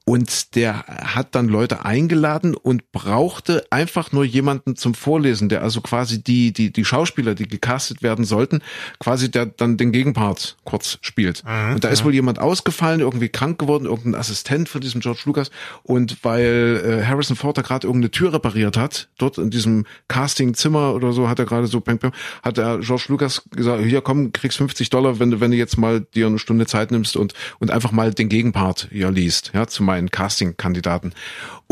[0.06, 5.82] und der hat dann Leute eingeladen und brauchte einfach nur jemanden zum Vorlesen, der also
[5.82, 8.62] quasi die die die Schauspieler, die gecastet werden sollten,
[9.00, 11.44] quasi der dann den Gegenpart kurz spielt.
[11.74, 15.50] und da ist wohl jemand ausgefallen, irgendwie krank geworden, irgendein Assistent von diesem George Lucas
[15.82, 20.83] und weil äh, Harrison Ford da gerade irgendeine Tür repariert hat, dort in diesem Castingzimmer
[20.92, 24.32] oder so, hat er gerade so peng, peng, hat der George Lucas gesagt, hier komm,
[24.34, 27.34] kriegst 50 Dollar, wenn du wenn du jetzt mal dir eine Stunde Zeit nimmst und
[27.60, 31.14] und einfach mal den Gegenpart hier liest, ja, zu meinen Casting-Kandidaten.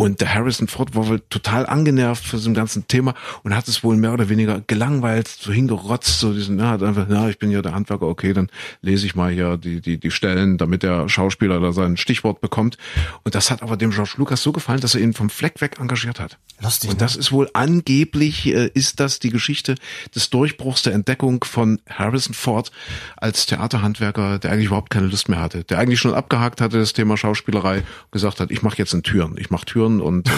[0.01, 3.83] Und der Harrison Ford war wohl total angenervt von diesem ganzen Thema und hat es
[3.83, 7.51] wohl mehr oder weniger gelangweilt, so hingerotzt, so diesen, ja, hat einfach, ja, ich bin
[7.51, 8.49] ja der Handwerker, okay, dann
[8.81, 12.79] lese ich mal hier die, die, die Stellen, damit der Schauspieler da sein Stichwort bekommt.
[13.23, 15.77] Und das hat aber dem George Lucas so gefallen, dass er ihn vom Fleck weg
[15.79, 16.39] engagiert hat.
[16.63, 17.05] Lustig, Und ne?
[17.05, 19.75] das ist wohl angeblich, äh, ist das die Geschichte
[20.15, 22.71] des Durchbruchs der Entdeckung von Harrison Ford
[23.17, 26.93] als Theaterhandwerker, der eigentlich überhaupt keine Lust mehr hatte, der eigentlich schon abgehakt hatte das
[26.93, 30.31] Thema Schauspielerei, und gesagt hat, ich mache jetzt in Türen, ich mache Türen und äh,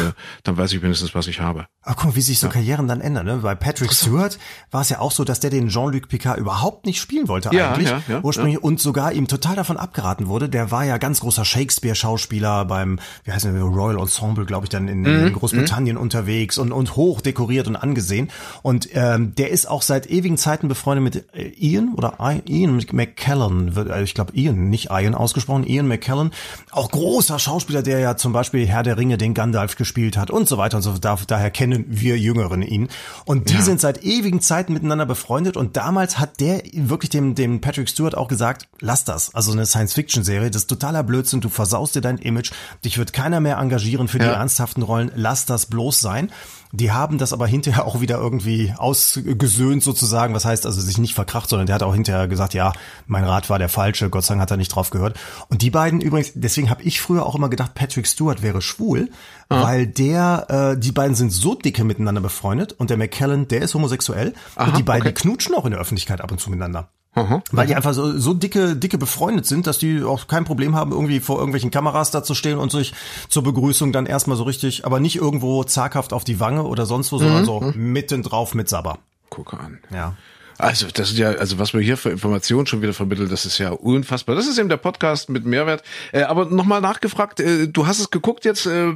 [0.44, 1.68] dann weiß ich wenigstens, was ich habe.
[1.82, 3.26] Aber guck mal, wie sich so Karrieren dann ändern.
[3.26, 3.40] Ne?
[3.44, 4.40] Bei Patrick Stewart
[4.72, 7.74] war es ja auch so, dass der den Jean-Luc Picard überhaupt nicht spielen wollte Ja,
[7.74, 7.90] eigentlich.
[7.90, 10.48] ja, ja, ursprünglich und sogar ihm total davon abgeraten wurde.
[10.50, 14.88] Der war ja ganz großer Shakespeare-Schauspieler beim, wie heißt der, Royal Ensemble, glaube ich, dann
[14.88, 18.30] in, Mhm, in Großbritannien unterwegs und, und hoch dekoriert und angesehen.
[18.62, 23.76] Und ähm, der ist auch seit ewigen Zeiten befreundet mit äh, Ian oder Ian McKellen,
[23.76, 26.32] wird, äh, ich glaube Ian, nicht Ian ausgesprochen, Ian McKellen.
[26.72, 30.48] Auch großer Schauspieler, der ja zum Beispiel Herr der Ringe den Gandalf gespielt hat und
[30.48, 31.06] so weiter und so fort.
[31.06, 32.90] Da, daher kennen wir Jüngeren ihn.
[33.26, 37.62] Und die sind seit ewigen Zeiten miteinander befreundet und damals hat der wirklich dem, dem
[37.62, 39.34] Patrick Stewart auch gesagt, lass das.
[39.36, 42.52] Also eine Science-Fiction-Serie, das ist totaler Blödsinn, du versaust dir dein Image,
[42.84, 44.34] dich wird keiner mehr engagieren für die Ja.
[44.34, 46.32] ernsthaften Rollen, lass das bloß sein.
[46.76, 50.34] Die haben das aber hinterher auch wieder irgendwie ausgesöhnt sozusagen.
[50.34, 52.74] Was heißt also sich nicht verkracht, sondern der hat auch hinterher gesagt, ja,
[53.06, 54.10] mein Rat war der falsche.
[54.10, 55.20] Gott sei Dank hat er nicht drauf gehört.
[55.50, 59.12] Und die beiden übrigens, deswegen habe ich früher auch immer gedacht, Patrick Stewart wäre schwul,
[59.50, 59.62] Ah.
[59.64, 63.76] weil der, äh, die beiden sind so dicke miteinander befreundet und der McKellen, der ist
[63.76, 65.14] homosexuell Aha, und die beiden okay.
[65.14, 66.90] knutschen auch in der Öffentlichkeit ab und zu miteinander.
[67.16, 67.44] Aha.
[67.52, 70.92] Weil die einfach so, so dicke, dicke befreundet sind, dass die auch kein Problem haben,
[70.92, 72.94] irgendwie vor irgendwelchen Kameras da zu stehen und sich
[73.30, 77.12] zur Begrüßung dann erstmal so richtig, aber nicht irgendwo zaghaft auf die Wange oder sonst
[77.12, 77.22] wo, Mhm.
[77.22, 78.98] sondern so mitten drauf mit Sabber.
[79.30, 79.80] Gucke an.
[79.94, 80.16] Ja.
[80.60, 83.58] Also, das sind ja, also was wir hier für Informationen schon wieder vermittelt, das ist
[83.58, 84.36] ja unfassbar.
[84.36, 85.82] Das ist eben der Podcast mit Mehrwert.
[86.12, 88.94] Äh, aber nochmal nachgefragt, äh, du hast es geguckt jetzt, äh,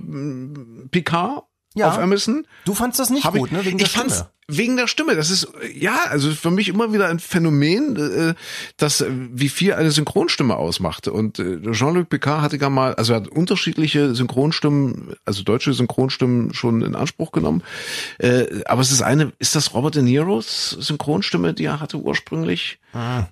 [0.92, 1.44] Picard
[1.80, 1.90] Ja.
[1.90, 2.46] auf Amazon?
[2.66, 3.66] Du fandst das nicht gut, ich, ne?
[3.66, 4.30] Wegen der ich fand's Stimme.
[4.48, 5.16] wegen der Stimme.
[5.16, 8.34] Das ist ja, also für mich immer wieder ein Phänomen, äh,
[8.78, 11.08] das äh, wie viel eine Synchronstimme ausmacht.
[11.08, 16.54] Und äh, Jean-Luc Picard hatte gar mal, also er hat unterschiedliche Synchronstimmen, also deutsche Synchronstimmen
[16.54, 17.64] schon in Anspruch genommen.
[18.20, 22.80] Äh, aber es ist eine, ist das Robert De Niros Synchronstimme, die er hatte ursprünglich?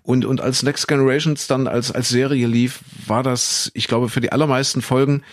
[0.04, 4.22] Und und als Next Generations dann als als Serie lief, war das, ich glaube, für
[4.22, 5.24] die allermeisten Folgen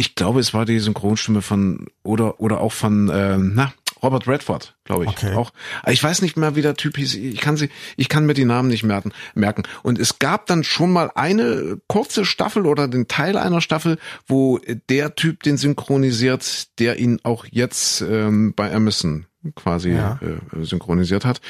[0.00, 4.74] ich glaube, es war die Synchronstimme von oder oder auch von ähm, na Robert Redford,
[4.84, 5.10] glaube ich.
[5.10, 5.34] Okay.
[5.34, 5.52] Auch.
[5.86, 7.16] Ich weiß nicht mehr, wie der Typ hieß.
[7.16, 9.12] Ich kann sie, ich kann mir die Namen nicht merken.
[9.34, 9.64] merken.
[9.82, 14.58] Und es gab dann schon mal eine kurze Staffel oder den Teil einer Staffel, wo
[14.88, 20.20] der Typ den synchronisiert, der ihn auch jetzt ähm, bei Amazon quasi Ja.
[20.22, 21.40] äh, synchronisiert hat.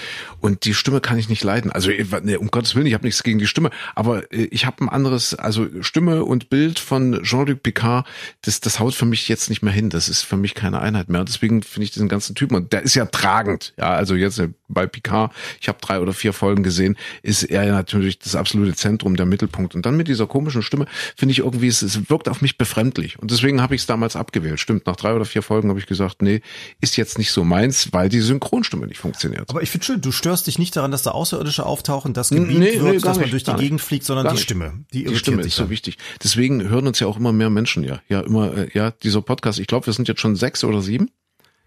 [0.40, 1.72] Und die Stimme kann ich nicht leiden.
[1.72, 4.66] Also äh, nee, um Gottes Willen, ich habe nichts gegen die Stimme, aber äh, ich
[4.66, 8.06] habe ein anderes, also Stimme und Bild von Jean-Luc Picard,
[8.42, 9.90] das, das haut für mich jetzt nicht mehr hin.
[9.90, 11.20] Das ist für mich keine Einheit mehr.
[11.20, 13.74] Und deswegen finde ich diesen ganzen Typen, und der ist ja tragend.
[13.76, 17.64] Ja, also jetzt äh, bei Picard, ich habe drei oder vier Folgen gesehen, ist er
[17.64, 19.74] ja natürlich das absolute Zentrum, der Mittelpunkt.
[19.74, 23.18] Und dann mit dieser komischen Stimme finde ich irgendwie, es, es wirkt auf mich befremdlich.
[23.18, 24.60] Und deswegen habe ich es damals abgewählt.
[24.60, 26.40] Stimmt, nach drei oder vier Folgen habe ich gesagt, nee,
[26.80, 29.50] ist jetzt nicht so meins, weil die Synchronstimme nicht funktioniert.
[29.50, 32.50] Aber ich finde schön, du störst dich nicht daran, dass da Außerirdische auftauchen, dass gebeamt
[32.50, 33.60] Nee, nee, wird, gar dass man nicht, durch die.
[33.60, 34.40] Gegend fliegt, sondern die.
[34.40, 34.84] Stimme.
[34.92, 35.98] Die, Die Stimme ist so wichtig.
[36.22, 38.00] Deswegen hören uns ja auch immer mehr Menschen ja.
[38.08, 39.58] Ja, immer, äh, ja, dieser Podcast.
[39.58, 41.10] Ich glaube, wir sind jetzt schon sechs oder sieben.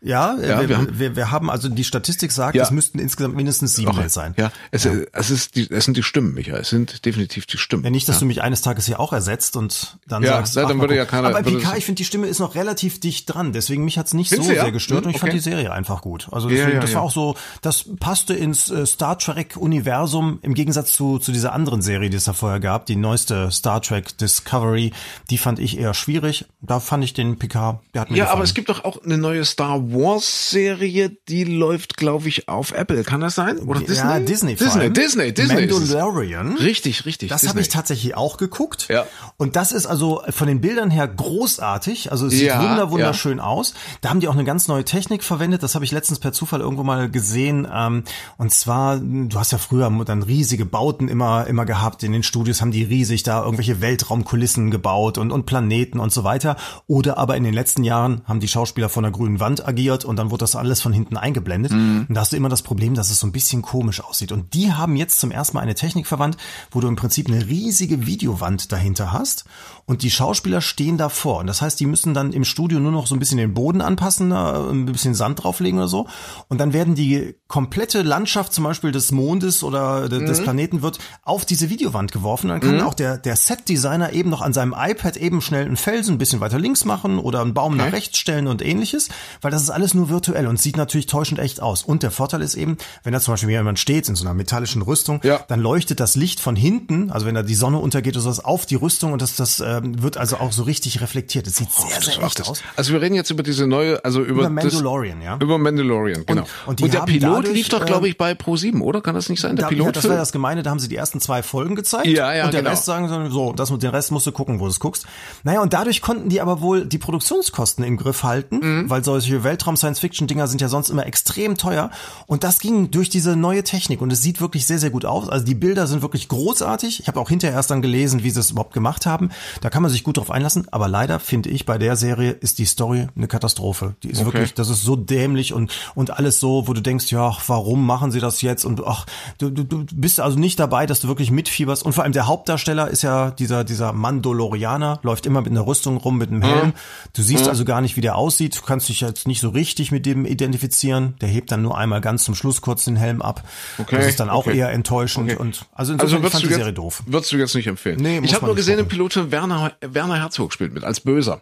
[0.03, 2.63] Ja, äh, Ja, wir, wir haben- wir, wir haben also die Statistik sagt, Ja.
[2.63, 4.33] es müssten insgesamt mindestens sieben Mails sein.
[4.37, 6.59] Ja, es, äh, es ist die, es sind die Stimmen, Michael.
[6.61, 7.83] Es sind definitiv die Stimmen.
[7.83, 8.19] Ja, nicht, dass ja.
[8.21, 11.05] du mich eines Tages hier auch ersetzt und dann Ja, sagst, ja, dann würde ja
[11.05, 13.53] keiner- Aber bei das- ich finde, die Stimme ist noch relativ dicht dran.
[13.53, 14.63] Deswegen mich hat's nicht Findest so ja?
[14.63, 15.37] sehr gestört Hm, und ich fand okay.
[15.39, 16.27] die Serie einfach gut.
[16.31, 16.97] Also Ja, deswegen, ja, das ja.
[16.97, 21.53] war auch so, das passte ins äh, Star Trek Universum im Gegensatz zu, zu dieser
[21.53, 24.91] anderen Serie, die es da vorher gab, die neueste Star Trek Discovery.
[25.29, 26.45] Die fand ich eher schwierig.
[26.61, 28.37] Da fand ich den Picard, der hat mir Ja, gefallen.
[28.37, 32.71] aber es gibt doch auch eine neue Star Wars Serie, die läuft, glaube ich, auf
[32.71, 33.03] Apple.
[33.03, 33.60] Kann das sein?
[33.60, 33.95] Oder Disney?
[33.95, 34.56] Ja, Disney.
[34.56, 34.91] Disney.
[34.91, 35.67] Disney, Disney.
[35.67, 36.58] Mandalorian.
[36.58, 37.29] Richtig, richtig.
[37.29, 38.88] Das habe ich tatsächlich auch geguckt.
[38.89, 39.06] Ja.
[39.38, 42.12] Und das ist also von den Bildern her großartig.
[42.12, 43.73] Also es sieht Ja, wunder, wunderschön aus.
[44.01, 45.63] Da haben die auch eine ganz neue Technik verwendet.
[45.63, 47.67] Das habe ich letztens per Zufall irgendwo mal gesehen.
[47.71, 48.03] Ähm,
[48.38, 52.03] Und zwar, du hast ja früher dann riesige Bauten immer, immer gehabt.
[52.03, 56.23] In den Studios haben die riesig da irgendwelche Weltraumkulissen gebaut und, und Planeten und so
[56.23, 56.56] weiter.
[56.88, 60.15] Oder aber in den letzten Jahren haben die Schauspieler von der grünen Wand agiert und
[60.17, 61.72] dann wurde das alles von hinten eingeblendet.
[62.08, 64.32] Und da hast du immer das Problem, dass es so ein bisschen komisch aussieht.
[64.32, 66.38] Und die haben jetzt zum ersten Mal eine Technik verwandt,
[66.72, 69.46] wo du im Prinzip eine riesige Videowand dahinter hast
[69.86, 71.39] und die Schauspieler stehen davor.
[71.39, 73.82] Und das heißt, die müssen dann im Studio nur noch so ein bisschen den Boden
[73.82, 76.08] anpassen, äh, ein bisschen Sand drauflegen oder so.
[76.48, 81.00] Und dann werden die komplette Landschaft zum Beispiel des Mondes oder de- des Planeten wird
[81.24, 82.48] auf diese Videowand geworfen.
[82.50, 86.15] Dann kann auch der, der Set-Designer eben noch an seinem iPad eben schnell einen Felsen
[86.15, 89.10] ein bisschen weiter links machen oder einen Baum nach rechts stellen und ähnliches,
[89.41, 91.84] weil das ist alles nur virtuell und sieht natürlich täuschend echt aus.
[91.84, 94.82] Und der Vorteil ist eben, wenn da zum Beispiel jemand steht in so einer metallischen
[94.82, 95.39] Rüstung, Ja.
[95.48, 98.65] dann leuchtet das Licht von hinten, also wenn da die Sonne untergeht oder sowas, auf
[98.65, 101.47] die Rüstung und das, das ähm, wird also auch so richtig reflektiert.
[101.47, 102.62] Das sieht sehr, Das sehr macht echt aus.
[102.75, 105.38] Also wir reden jetzt über diese neue, also über, Über Mandalorian, das, ja.
[105.39, 106.43] Über Mandalorian, genau.
[106.65, 109.01] und die der haben Pilot dadurch, lief doch, ähm, glaube ich, bei Pro7, oder?
[109.01, 109.55] Kann das nicht sein?
[109.55, 109.95] Der Da, ja, Pilot?
[109.95, 112.07] das war das Gemeine, da haben sie die ersten zwei Folgen gezeigt.
[112.07, 112.71] Ja, ja, Und der genau.
[112.71, 115.05] Rest sagen sie, so, das den Rest musst du gucken, wo du es guckst.
[115.43, 118.89] Naja, und dadurch konnten die aber wohl die Produktionskosten im Griff halten, Mhm.
[118.89, 121.89] weil solche Weltraum-Science-Fiction-Dinger sind ja sonst immer extrem teuer.
[122.27, 125.27] Und das ging durch diese neue Technik und es sieht wirklich sehr, sehr gut aus.
[125.29, 126.99] Also die Bilder sind wirklich großartig.
[127.01, 129.31] Ich habe auch hinterher erst dann gelesen, wie sie es überhaupt gemacht haben.
[129.63, 130.67] Da kann man sich gut drauf einlassen.
[130.71, 133.95] Aber leider finde ich, bei der Serie ist die Story eine Katastrophe.
[134.04, 134.26] Die ist Okay.
[134.34, 138.12] wirklich, das ist so dämlich und, und alles so, wo du denkst, ja, warum machen
[138.12, 138.65] sie das jetzt?
[138.65, 139.06] Und ach,
[139.38, 141.82] du, du, du bist also nicht dabei, dass du wirklich mitfieberst.
[141.84, 145.95] Und vor allem der Hauptdarsteller ist ja dieser, dieser Mandalorianer, läuft immer mit einer Rüstung
[145.97, 146.73] rum, mit einem Helm.
[147.13, 148.58] Du siehst also gar nicht, wie der aussieht.
[148.58, 151.15] Du kannst dich jetzt nicht so richtig mit dem identifizieren.
[151.21, 153.43] Der hebt dann nur einmal ganz zum Schluss kurz den Helm ab.
[153.78, 154.58] Okay, Das ist dann auch okay.
[154.58, 155.30] eher enttäuschend.
[155.32, 155.39] Okay.
[155.39, 157.04] Und also insofern, Also ich würdest fand die Serie jetzt, doof.
[157.06, 157.97] würdest du jetzt nicht empfehlen?
[158.02, 158.88] Nee, ich habe nur gesehen, im.
[158.88, 161.41] Piloten Werner, Werner Herzog spielt mit, als Böser.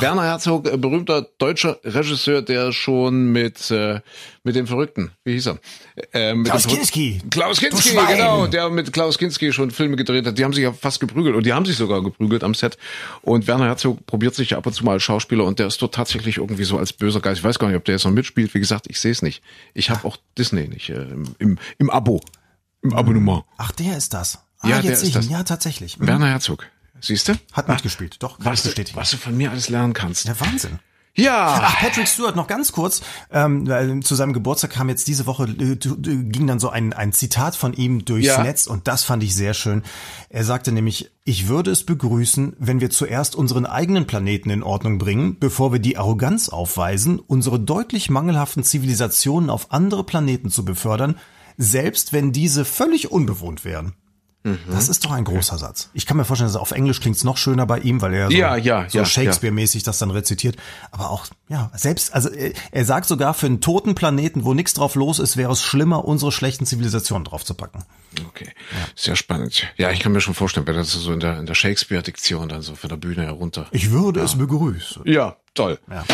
[0.00, 4.00] Werner Herzog, äh, berühmter deutscher Regisseur, der schon mit äh,
[4.44, 5.58] mit den Verrückten, wie hieß er?
[6.12, 7.20] Äh, mit Klaus Kinski.
[7.30, 10.38] Klaus Kinski, genau, der mit Klaus Kinski schon Filme gedreht hat.
[10.38, 12.78] Die haben sich ja fast geprügelt und die haben sich sogar geprügelt am Set.
[13.22, 15.82] Und Werner Herzog probiert sich ja ab und zu mal als Schauspieler und der ist
[15.82, 17.40] dort tatsächlich irgendwie so als böser Geist.
[17.40, 18.54] Ich weiß gar nicht, ob der jetzt noch mitspielt.
[18.54, 19.42] Wie gesagt, ich sehe es nicht.
[19.74, 22.20] Ich habe auch Disney nicht äh, im, im, im Abo,
[22.82, 23.42] im Abonnement.
[23.58, 24.38] Ach, der ist das.
[24.60, 25.28] Ah, Ja, der jetzt sehe ist das.
[25.28, 25.98] Ja, tatsächlich.
[25.98, 26.06] Mhm.
[26.06, 26.66] Werner Herzog,
[27.02, 27.34] siehst du?
[27.52, 28.16] Hat mitgespielt.
[28.22, 30.26] Doch, Was, du- was du von mir alles lernen kannst.
[30.26, 30.78] Der Wahnsinn.
[31.14, 31.60] Ja.
[31.62, 33.02] Ach, Patrick Stewart, noch ganz kurz.
[33.30, 37.54] Ähm, zu seinem Geburtstag kam jetzt diese Woche, äh, ging dann so ein, ein Zitat
[37.54, 38.42] von ihm durchs Ja.
[38.42, 39.82] Netz und das fand ich sehr schön.
[40.30, 44.96] Er sagte nämlich, ich würde es begrüßen, wenn wir zuerst unseren eigenen Planeten in Ordnung
[44.96, 51.16] bringen, bevor wir die Arroganz aufweisen, unsere deutlich mangelhaften Zivilisationen auf andere Planeten zu befördern,
[51.58, 53.92] selbst wenn diese völlig unbewohnt wären.
[54.44, 54.58] Mhm.
[54.70, 55.90] Das ist doch ein großer Satz.
[55.92, 58.36] Ich kann mir vorstellen, dass auf Englisch klingt's noch schöner bei ihm, weil er so,
[58.36, 60.56] Ja, ja, so ja, Shakespeare-mäßig das dann rezitiert.
[60.90, 64.74] Aber auch, ja, selbst, also er, er sagt sogar, für einen toten Planeten, wo nichts
[64.74, 67.84] drauf los ist, wäre es schlimmer, unsere schlechten Zivilisationen draufzupacken.
[68.28, 68.50] Okay,
[68.96, 69.66] sehr spannend.
[69.76, 72.62] Ja, ich kann mir schon vorstellen, wenn das so in der, in der Shakespeare-Diktion dann
[72.62, 73.66] so von der Bühne herunter.
[73.70, 75.02] Ich würde es begrüßen.
[75.06, 75.78] Ja, toll.
[75.90, 76.04] Ja.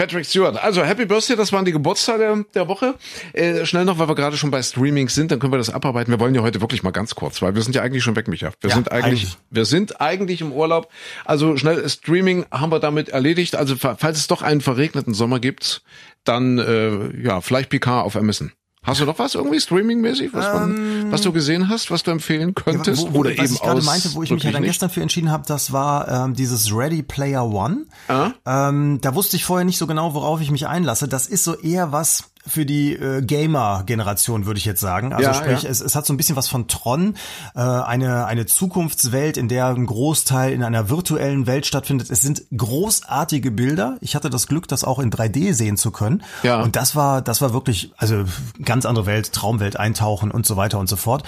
[0.00, 0.56] Patrick Stewart.
[0.62, 2.94] Also Happy Birthday, das waren die Geburtstage der Woche.
[3.34, 6.10] Äh, schnell noch, weil wir gerade schon bei Streaming sind, dann können wir das abarbeiten.
[6.10, 8.26] Wir wollen ja heute wirklich mal ganz kurz, weil wir sind ja eigentlich schon weg,
[8.26, 8.50] Micha.
[8.62, 9.36] Wir Ja, sind eigentlich, eigentlich.
[9.50, 10.88] wir sind eigentlich im Urlaub.
[11.26, 13.56] Also schnell Streaming haben wir damit erledigt.
[13.56, 15.82] Also fa- falls es doch einen verregneten Sommer gibt,
[16.24, 18.52] dann äh, ja vielleicht Picard auf Amazon.
[18.82, 22.54] Hast du noch was irgendwie streamingmäßig, was, man, was du gesehen hast, was du empfehlen
[22.54, 23.02] könntest?
[23.02, 24.72] Ähm, Wo- wo- oder was eben ich gerade meinte, wo ich mich ja dann wirklich
[24.72, 27.84] gestern für entschieden habe, das war ähm, dieses Ready Player One.
[28.08, 28.30] Ah?
[28.46, 31.08] Ähm, da wusste ich vorher nicht so genau, worauf ich mich einlasse.
[31.08, 35.12] Das ist so eher was für die äh, Gamer-Generation, würde ich jetzt sagen.
[35.12, 35.70] Also Ja, sprich, ja.
[35.70, 37.16] Es, es hat so ein bisschen was von Tron,
[37.54, 42.10] äh, eine, eine Zukunftswelt, in der ein Großteil in einer virtuellen Welt stattfindet.
[42.10, 43.98] Es sind großartige Bilder.
[44.00, 46.22] Ich hatte das Glück, das auch in 3D sehen zu können.
[46.42, 46.62] Ja.
[46.62, 48.24] Und das war, das war wirklich, also
[48.64, 51.24] ganz andere Welt, Traumwelt eintauchen und so weiter und so fort.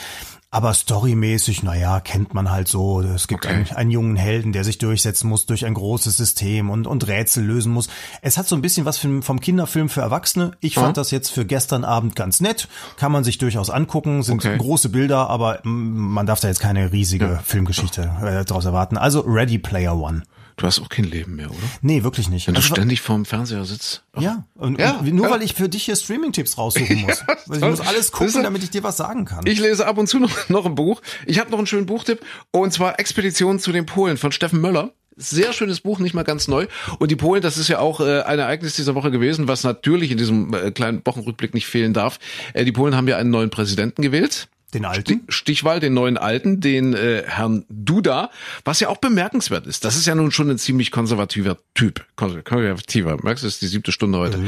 [0.55, 3.01] Aber storymäßig, naja, kennt man halt so.
[3.01, 3.55] Es gibt Okay.
[3.55, 7.43] einen, einen jungen Helden, der sich durchsetzen muss durch ein großes System und, und Rätsel
[7.43, 7.89] lösen muss.
[8.21, 10.51] Es hat so ein bisschen was vom, vom Kinderfilm für Erwachsene.
[10.61, 12.69] Ich fand das jetzt für gestern Abend ganz nett.
[12.99, 14.23] Kann man sich durchaus angucken.
[14.23, 14.59] Sind Okay.
[14.59, 15.69] große Bilder, aber mm,
[16.13, 18.99] man darf da jetzt keine riesige Filmgeschichte äh, daraus erwarten.
[18.99, 20.23] Also Ready Player One.
[20.63, 21.59] Du hast auch kein Leben mehr, oder?
[21.81, 22.47] Nee, wirklich nicht.
[22.47, 24.05] Wenn du Also, ständig vorm Fernseher sitzt.
[24.13, 25.33] Ach, ja, und, Ja, und nur ja.
[25.33, 27.21] weil ich für dich hier Streaming-Tipps raussuchen muss.
[27.47, 29.45] weil ich muss alles ist gucken, ja- damit ich dir was sagen kann.
[29.45, 31.03] Ich lese ab und zu noch, noch ein Buch.
[31.27, 32.21] Ich habe noch einen schönen Buchtipp
[32.53, 34.93] und zwar Expedition zu den Polen von Steffen Möller.
[35.17, 36.69] Sehr schönes Buch, nicht mal ganz neu.
[37.01, 40.13] Und die Polen, das ist ja auch äh, ein Ereignis dieser Woche gewesen, was natürlich
[40.13, 42.21] in diesem äh, kleinen Wochenrückblick nicht fehlen darf.
[42.55, 44.47] Äh, die Polen haben ja einen neuen Präsidenten gewählt.
[44.75, 45.23] Den alten?
[45.29, 48.31] Stichwahl, den neuen Alten, den äh, Herrn Duda,
[48.65, 49.85] was ja auch bemerkenswert ist.
[49.85, 52.05] Das ist ja nun schon ein ziemlich konservativer Typ.
[52.17, 54.39] Konser- Konservativer, merkst du, das ist die siebte Stunde heute.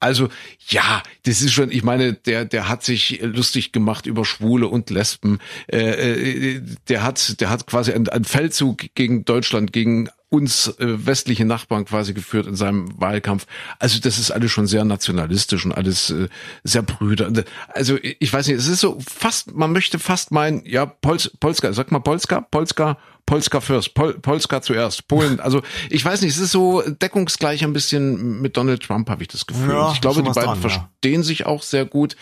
[0.00, 0.28] Also,
[0.68, 4.88] ja, das ist schon, ich meine, der, der hat sich lustig gemacht über Schwule und
[4.88, 5.40] Lesben.
[5.70, 11.06] Äh, äh, der hat, der hat quasi einen, einen Feldzug gegen Deutschland, gegen uns äh,
[11.06, 13.46] westliche Nachbarn quasi geführt in seinem Wahlkampf.
[13.78, 16.28] Also das ist alles schon sehr nationalistisch und alles äh,
[16.64, 17.30] sehr brüder.
[17.68, 21.72] Also ich weiß nicht, es ist so fast, man möchte fast meinen, ja, Pols, Polska,
[21.72, 25.40] sag mal Polska, Polska, Polska first, Pol, Polska zuerst, Polen.
[25.46, 29.28] Also ich weiß nicht, es ist so deckungsgleich ein bisschen mit Donald Trump, habe ich
[29.28, 29.70] das Gefühl.
[29.70, 30.68] Ja, ich glaube, die beiden dran, ja.
[30.68, 32.16] verstehen sich auch sehr gut.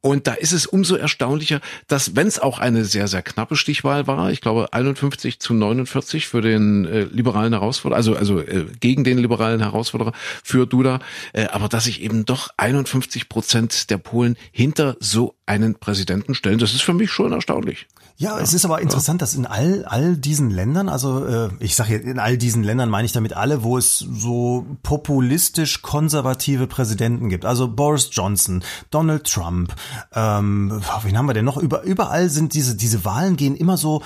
[0.00, 4.06] Und da ist es umso erstaunlicher, dass wenn es auch eine sehr, sehr knappe Stichwahl
[4.06, 9.02] war, ich glaube 51 zu 49 für den äh, liberalen Herausforderer, also, also äh, gegen
[9.02, 10.12] den liberalen Herausforderer
[10.44, 11.00] für Duda,
[11.32, 16.58] äh, aber dass sich eben doch 51 Prozent der Polen hinter so einen Präsidenten stellen,
[16.58, 17.86] das ist für mich schon erstaunlich.
[18.16, 21.94] Ja, es ist aber interessant, dass in all, all diesen Ländern, also äh, ich sage
[21.94, 27.28] jetzt in all diesen Ländern meine ich damit alle, wo es so populistisch konservative Präsidenten
[27.28, 27.44] gibt.
[27.44, 29.74] Also Boris Johnson, Donald Trump,
[30.14, 31.56] ähm, wen haben wir denn noch?
[31.56, 34.02] Über, überall sind diese, diese Wahlen gehen immer so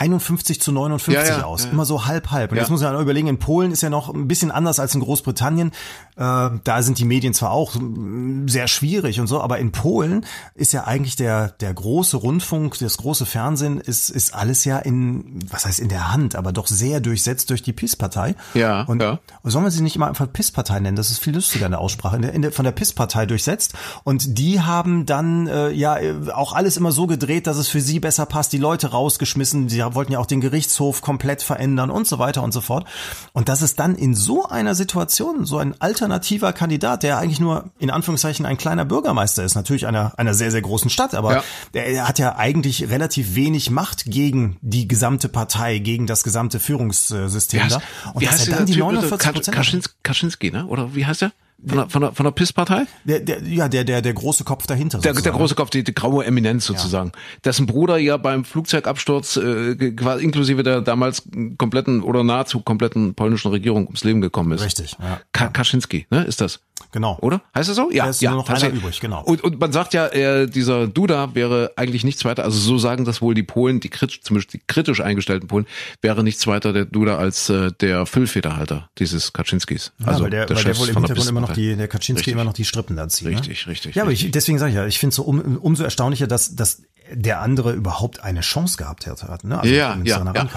[0.00, 1.64] 51 zu 59 Ja, ja, aus.
[1.64, 1.70] ja.
[1.70, 2.52] Immer so halb, halb.
[2.52, 4.94] Und jetzt muss man ja überlegen, in Polen ist ja noch ein bisschen anders als
[4.94, 5.72] in Großbritannien.
[6.16, 10.24] Äh, da sind die Medien zwar auch mm, sehr schwierig und so, aber in Polen
[10.54, 15.38] ist ja eigentlich der, der große Rundfunk, das große Fernsehen ist, ist alles ja in,
[15.50, 18.36] was heißt in der Hand, aber doch sehr durchsetzt durch die PIS-Partei.
[18.54, 19.18] Ja, Und ja.
[19.44, 20.96] soll man sie nicht immer einfach PIS-Partei nennen?
[20.96, 22.16] Das ist viel lustiger in der Aussprache.
[22.16, 23.74] In der, in der, von der PIS-Partei durchsetzt.
[24.04, 27.82] Und die haben dann äh, ja äh, auch alles immer so gedreht, dass es für
[27.82, 28.54] sie besser passt.
[28.54, 29.66] Die Leute rausgeschmissen.
[29.68, 32.86] Die ja, wollten ja auch den Gerichtshof komplett verändern und so weiter und so fort.
[33.32, 37.70] Und dass es dann in so einer Situation so ein alternativer Kandidat, der eigentlich nur
[37.78, 41.44] in Anführungszeichen ein kleiner Bürgermeister ist, natürlich einer, einer sehr, sehr großen Stadt, aber Ja.
[41.74, 47.68] der hat ja eigentlich relativ wenig Macht gegen die gesamte Partei, gegen das gesamte Führungssystem
[47.68, 47.80] da.
[48.14, 48.82] Und wie dass heißt er dann die Typ?
[48.88, 48.94] bitte?
[49.08, 50.66] 49 Kac- Prozent Kaczynski, ne?
[50.66, 51.32] Oder wie heißt der?
[51.66, 52.86] Von der, von der, von der PIS-Partei?
[53.04, 54.98] der, der, ja, der, der, der große Kopf dahinter.
[54.98, 57.12] Der, der große Kopf, die, die graue Eminenz sozusagen.
[57.44, 61.22] Dessen Bruder ja beim Flugzeugabsturz, äh, inklusive der damals
[61.58, 64.64] kompletten oder nahezu kompletten polnischen Regierung ums Leben gekommen ist.
[64.64, 65.20] Richtig, ja.
[65.32, 66.24] Ka Kaczynski, ne?
[66.24, 66.60] Ist das?
[66.92, 67.18] Genau.
[67.20, 67.42] Oder?
[67.54, 67.90] Heißt das so?
[67.90, 68.30] Ja, Da ist ja.
[68.30, 69.22] nur noch einer übrig, genau.
[69.22, 73.04] Und, und man sagt ja, äh, dieser Duda wäre eigentlich nichts weiter, also so sagen
[73.04, 75.66] das wohl die Polen, die kritisch, zumindest die kritisch eingestellten Polen,
[76.00, 79.92] wäre nichts weiter der Duda als äh, der Füllfederhalter dieses Kaczynskis.
[79.98, 81.60] Ja, also der, weil Chef der wohl im von Hintergrund immer noch PIS-Partei.
[81.72, 82.32] die, der Kaczynski Richtig.
[82.32, 83.28] immer noch die Strippen da zieht.
[83.28, 83.72] Richtig, ne?
[83.72, 84.26] richtig, Ja, aber richtig.
[84.26, 86.82] ich, deswegen sage ich ja, ich finde es so um, umso erstaunlicher, dass, dass
[87.12, 89.44] der andere überhaupt eine Chance gehabt hat.
[89.44, 89.58] Ne?
[89.58, 90.48] Also, ja, ja, ja.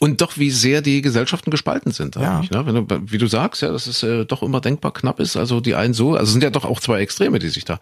[0.00, 2.14] Und doch, wie sehr die Gesellschaften gespalten sind.
[2.14, 2.36] Ja.
[2.36, 2.64] Eigentlich, ne?
[2.66, 5.36] Wenn du, wie du sagst, ja, dass es äh, doch immer denkbar knapp ist.
[5.36, 7.74] Also die einen so, also es sind ja doch auch zwei Extreme, die sich da
[7.74, 7.80] ein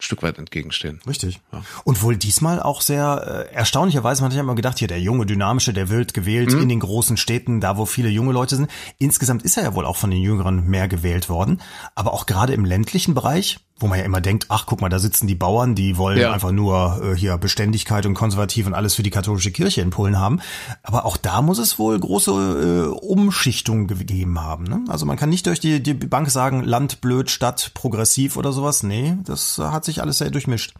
[0.00, 1.00] Stück weit entgegenstehen.
[1.06, 1.40] Richtig.
[1.84, 5.24] Und wohl diesmal auch sehr äh, erstaunlicherweise, man hat ja immer gedacht, hier der junge,
[5.24, 6.62] dynamische, der wird gewählt Mhm.
[6.62, 8.68] in den großen Städten, da wo viele junge Leute sind.
[8.98, 11.60] Insgesamt ist er ja wohl auch von den Jüngeren mehr gewählt worden.
[11.94, 14.98] Aber auch gerade im ländlichen Bereich, wo man ja immer denkt, ach guck mal, da
[14.98, 16.32] sitzen die Bauern, die wollen Ja.
[16.32, 20.18] einfach nur äh, hier Beständigkeit und konservativ und alles für die katholische Kirche in Polen
[20.18, 20.40] haben.
[20.82, 24.64] Aber auch da muss es wohl große äh, Umschichtungen ge- gegeben haben.
[24.64, 24.84] Ne?
[24.88, 28.82] Also man kann nicht durch die, die Bank sagen, Land blöd, Stadt progressiv oder sowas.
[28.82, 30.74] Nee, das hat sich alles sehr durchmischt.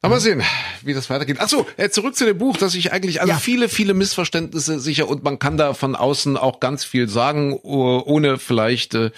[0.00, 0.42] Aber mal sehen,
[0.82, 1.38] wie das weitergeht.
[1.40, 3.38] Ach so, äh, zurück zu dem Buch, dass ich eigentlich, also Ja.
[3.38, 8.00] viele, viele Missverständnisse sicher und man kann da von außen auch ganz viel sagen, oh-
[8.06, 9.10] ohne vielleicht äh,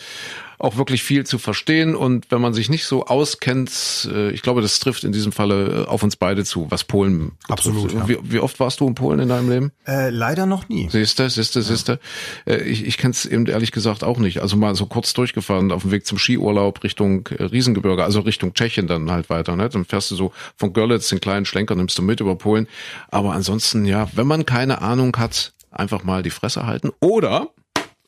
[0.61, 1.97] auch wirklich viel zu verstehen.
[1.97, 5.85] Und wenn man sich nicht so auskennt, äh, ich glaube, das trifft in diesem Falle
[5.85, 7.33] äh, auf uns beide zu, was Polen.
[7.49, 8.09] Absolut, ja.
[8.09, 9.73] Wie, wie oft warst du in Polen in deinem Leben?
[9.87, 10.89] Äh, leider noch nie.
[10.91, 11.99] Siehste, siehste, siehste.
[12.47, 14.43] Äh, Ich, ich kenne es eben ehrlich gesagt auch nicht.
[14.43, 18.87] Also mal so kurz durchgefahren auf dem Weg zum Skiurlaub Richtung Riesengebirge, also Richtung Tschechien
[18.87, 19.57] dann halt weiter.
[19.57, 19.69] Ne?
[19.69, 22.69] Dann fährst du so von Görlitz den kleinen Schlenker, nimmst du mit über Polen.
[23.09, 26.91] Aber ansonsten, ja, wenn man keine Ahnung hat, einfach mal die Fresse halten.
[27.01, 27.49] Oder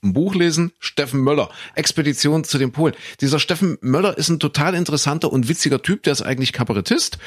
[0.03, 2.95] ein Buch lesen, Steffen Möller, Expedition zu den Polen.
[3.21, 7.19] Dieser Steffen Möller ist ein total interessanter und witziger Typ, der ist eigentlich Kabarettist,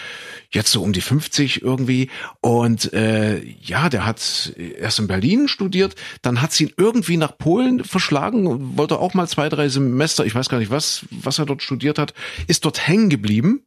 [0.52, 2.10] jetzt so um die 50 irgendwie
[2.42, 7.38] und äh, ja, der hat erst in Berlin studiert, dann hat sie ihn irgendwie nach
[7.38, 11.46] Polen verschlagen, wollte auch mal zwei, drei Semester, ich weiß gar nicht was, was er
[11.46, 12.14] dort studiert hat,
[12.48, 13.62] ist dort hängen geblieben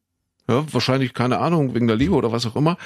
[0.49, 2.79] ja, wahrscheinlich keine Ahnung, wegen der Liebe oder was auch immer.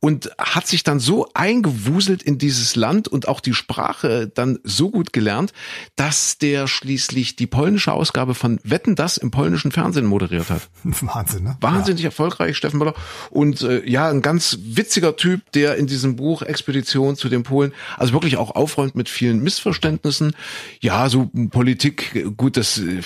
[0.00, 4.90] Und hat sich dann so eingewuselt in dieses Land und auch die Sprache dann so
[4.90, 5.54] gut gelernt,
[5.96, 10.68] dass der schließlich die polnische Ausgabe von Wetten das im polnischen Fernsehen moderiert hat.
[10.84, 11.56] Wahnsinn, ne?
[11.60, 12.94] Wahnsinnig erfolgreich, Steffen Möller.
[13.30, 17.72] Und äh, ja, ein ganz witziger Typ, der in diesem Buch Expedition zu den Polen,
[17.96, 20.34] also wirklich auch aufräumt mit vielen Missverständnissen.
[20.80, 23.00] Ja, so Politik, äh, gut, das äh,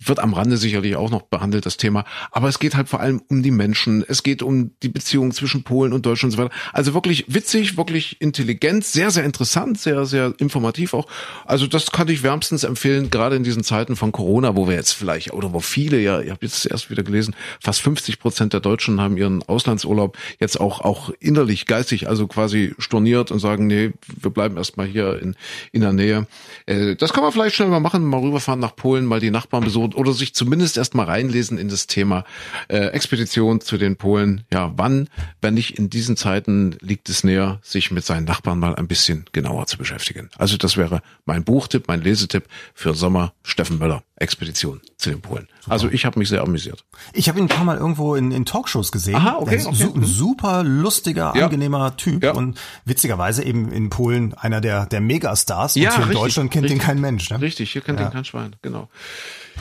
[0.00, 2.04] wird am Rande sicherlich auch noch behandelt, das Thema.
[2.32, 4.04] Aber es geht halt vor allem um die Menschen.
[4.06, 6.54] Es geht um die Beziehung zwischen Polen und Deutschland und so weiter.
[6.72, 11.06] Also wirklich witzig, wirklich intelligent, sehr, sehr interessant, sehr, sehr informativ auch.
[11.44, 14.92] Also das kann ich wärmstens empfehlen, gerade in diesen Zeiten von Corona, wo wir jetzt
[14.92, 18.60] vielleicht, oder wo viele, ja, ich habe jetzt erst wieder gelesen, fast 50 Prozent der
[18.60, 23.92] Deutschen haben ihren Auslandsurlaub jetzt auch, auch innerlich, geistig, also quasi storniert und sagen, nee,
[24.20, 25.36] wir bleiben erstmal hier in,
[25.72, 26.26] in der Nähe.
[26.66, 29.64] Äh, das kann man vielleicht schnell mal machen, mal rüberfahren nach Polen, mal die Nachbarn
[29.64, 32.24] besuchen oder sich zumindest erstmal reinlesen in das Thema
[32.68, 34.44] äh, Expedition zu den Polen.
[34.52, 35.08] Ja, wann,
[35.40, 39.24] wenn nicht in diesen Zeiten, liegt es näher, sich mit seinen Nachbarn mal ein bisschen
[39.32, 40.30] genauer zu beschäftigen.
[40.38, 45.48] Also das wäre mein Buchtipp, mein Lesetipp für Sommer Steffen Möller, Expedition zu den Polen.
[45.68, 46.84] Also ich habe mich sehr amüsiert.
[47.12, 49.16] Ich habe ihn ein paar Mal irgendwo in, in Talkshows gesehen.
[49.16, 49.76] Aha, okay, ist okay.
[49.76, 51.44] Su ein super lustiger, Ja.
[51.46, 52.32] angenehmer Typ Ja.
[52.32, 55.74] und witzigerweise eben in Polen einer der, der Megastars.
[55.74, 56.80] Ja, und hier in richtig, Deutschland kennt richtig.
[56.80, 57.30] ihn kein Mensch.
[57.30, 57.40] Ne?
[57.40, 58.88] Richtig, hier kennt ihn kein Schwein, genau.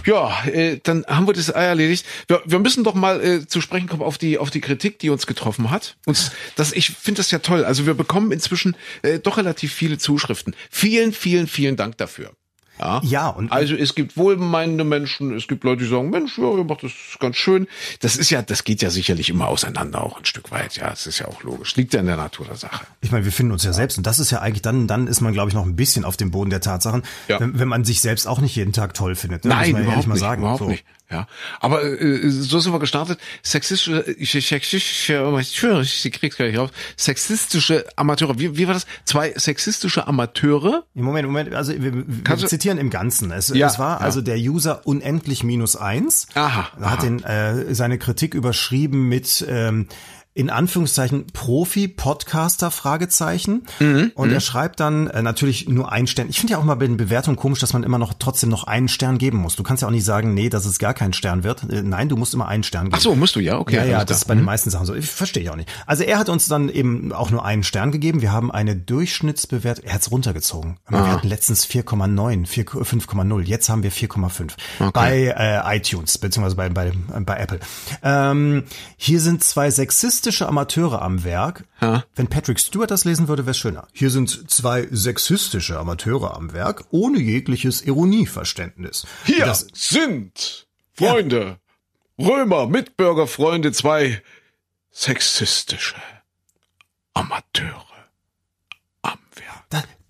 [0.05, 2.05] Ja, äh, dann haben wir das Ei erledigt.
[2.27, 5.09] Wir, wir müssen doch mal äh, zu sprechen kommen auf die auf die Kritik, die
[5.09, 5.97] uns getroffen hat.
[6.05, 7.65] Und das, ich finde das ja toll.
[7.65, 10.55] Also wir bekommen inzwischen äh, doch relativ viele Zuschriften.
[10.69, 12.31] Vielen, vielen, vielen Dank dafür.
[12.81, 16.51] Ja, Ja, und- also es gibt wohlmeinende Menschen, es gibt Leute, die sagen, Mensch, ja,
[16.57, 17.67] ihr macht das ganz schön.
[17.99, 20.75] Das ist ja, das geht ja sicherlich immer auseinander auch ein Stück weit.
[20.77, 21.75] Ja, es ist ja auch logisch.
[21.75, 22.85] Liegt ja in der Natur der Sache.
[23.01, 25.21] Ich meine, wir finden uns ja selbst und das ist ja eigentlich dann, dann ist
[25.21, 27.39] man, glaube ich, noch ein bisschen auf dem Boden der Tatsachen, Ja.
[27.39, 29.45] wenn, wenn man sich selbst auch nicht jeden Tag toll findet.
[29.45, 29.49] Ne?
[29.53, 30.41] Muss Nein, überhaupt ehrlich mal nicht, sagen.
[30.41, 30.67] überhaupt So.
[30.69, 30.83] nicht.
[31.11, 31.27] Ja,
[31.59, 33.19] aber äh, so sind wir gestartet.
[33.43, 36.69] Sexistische, ich, ich, ich, ich, ich ich krieg's gar nicht raus.
[36.95, 38.39] Sexistische Amateure.
[38.39, 38.85] Wie, wie war das?
[39.05, 40.85] Zwei sexistische Amateure?
[40.95, 43.31] Im Moment, Moment, also wir, wir zitieren im Ganzen.
[43.31, 44.05] Es, Ja, es war ja.
[44.05, 46.27] also der User unendlich minus eins.
[46.33, 47.05] Aha, Er hat aha.
[47.05, 49.87] den, äh, seine Kritik überschrieben mit ähm,
[50.33, 56.29] in Anführungszeichen Profi-Podcaster Fragezeichen Mhm, und er schreibt dann äh, natürlich nur einen Stern.
[56.29, 58.63] Ich finde ja auch mal bei den Bewertungen komisch, dass man immer noch trotzdem noch
[58.63, 59.55] einen Stern geben muss.
[59.55, 61.63] Du kannst ja auch nicht sagen, nee, dass es gar kein Stern wird.
[61.69, 62.95] Äh, nein, du musst immer einen Stern geben.
[62.95, 63.77] Ach so, musst du ja, okay.
[63.77, 64.93] Ja, ja, das ist bei den meisten Sachen so.
[64.93, 65.69] Ich verstehe ich auch nicht.
[65.85, 68.21] Also er hat uns dann eben auch nur einen Stern gegeben.
[68.21, 70.77] Wir haben eine Durchschnittsbewertung, er hat's runtergezogen.
[70.85, 70.91] Ah.
[70.91, 73.41] Wir hatten letztens 4,9, 4 5,0.
[73.41, 77.59] Jetzt haben wir 4,5 bei äh, iTunes beziehungsweise bei, bei, bei Apple.
[78.03, 78.63] Ähm,
[78.97, 79.71] hier sind zwei
[80.21, 81.63] sexistische Amateure am Werk.
[81.81, 82.03] Ja.
[82.15, 83.87] Wenn Patrick Stewart das lesen würde, wäre schöner.
[83.91, 89.07] Hier sind zwei sexistische Amateure am Werk, ohne jegliches Ironieverständnis.
[89.25, 91.57] Hier Das, sind Freunde,
[92.19, 94.21] Römer, Mitbürger, Freunde, zwei
[94.91, 95.95] sexistische
[97.15, 97.90] Amateure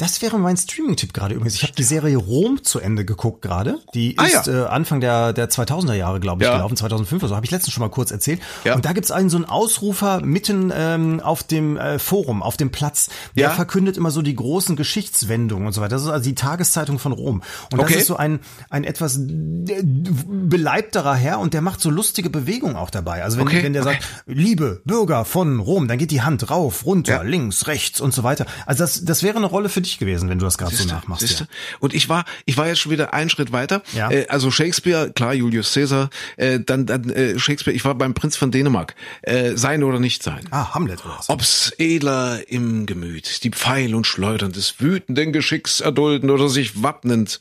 [0.01, 1.55] das wäre mein Streaming-Tipp gerade übrigens.
[1.55, 3.79] Ich habe die Serie Rom zu Ende geguckt gerade.
[3.93, 4.65] Die Ah, ist ja.
[4.65, 6.55] äh, Anfang der, der 2000er Jahre, glaube ich, Ja.
[6.55, 7.35] gelaufen, 2005 oder so.
[7.35, 8.41] Habe ich letztens schon mal kurz erzählt.
[8.63, 8.75] Ja.
[8.75, 12.71] Und da gibt's einen so einen Ausrufer mitten ähm, auf dem äh, Forum, auf dem
[12.71, 13.09] Platz.
[13.35, 13.49] Der Ja.
[13.51, 15.95] verkündet immer so die großen Geschichtswendungen und so weiter.
[15.95, 17.43] Das ist also die Tageszeitung von Rom.
[17.71, 17.99] Und das Okay.
[17.99, 18.39] ist so ein,
[18.69, 23.23] ein etwas äh, beleibterer Herr und der macht so lustige Bewegungen auch dabei.
[23.23, 23.93] Also wenn, Okay, wenn der okay.
[24.01, 28.23] sagt, liebe Bürger von Rom, dann geht die Hand rauf, runter, links, rechts und so
[28.23, 28.45] weiter.
[28.65, 31.27] Also das, das wäre eine Rolle für dich gewesen, wenn du das gerade so nachmachst.
[31.27, 31.43] siehste?
[31.43, 31.77] Ja.
[31.79, 33.81] Und ich war, ich war jetzt schon wieder einen Schritt weiter.
[33.93, 34.11] Ja.
[34.11, 38.37] Äh, also Shakespeare, klar, Julius Caesar, äh, dann, dann äh, Shakespeare, ich war beim Prinz
[38.37, 38.95] von Dänemark.
[39.21, 40.47] Äh, sein oder nicht sein.
[40.51, 41.29] Ah, Hamlet oder was?
[41.29, 47.39] Ob's edler im Gemüt, die Pfeil und Schleudern des wütenden Geschicks erdulden oder sich wappnend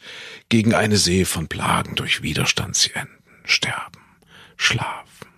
[0.48, 4.00] gegen eine See von Plagen durch Widerstand sie enden, sterben,
[4.56, 5.28] schlafen,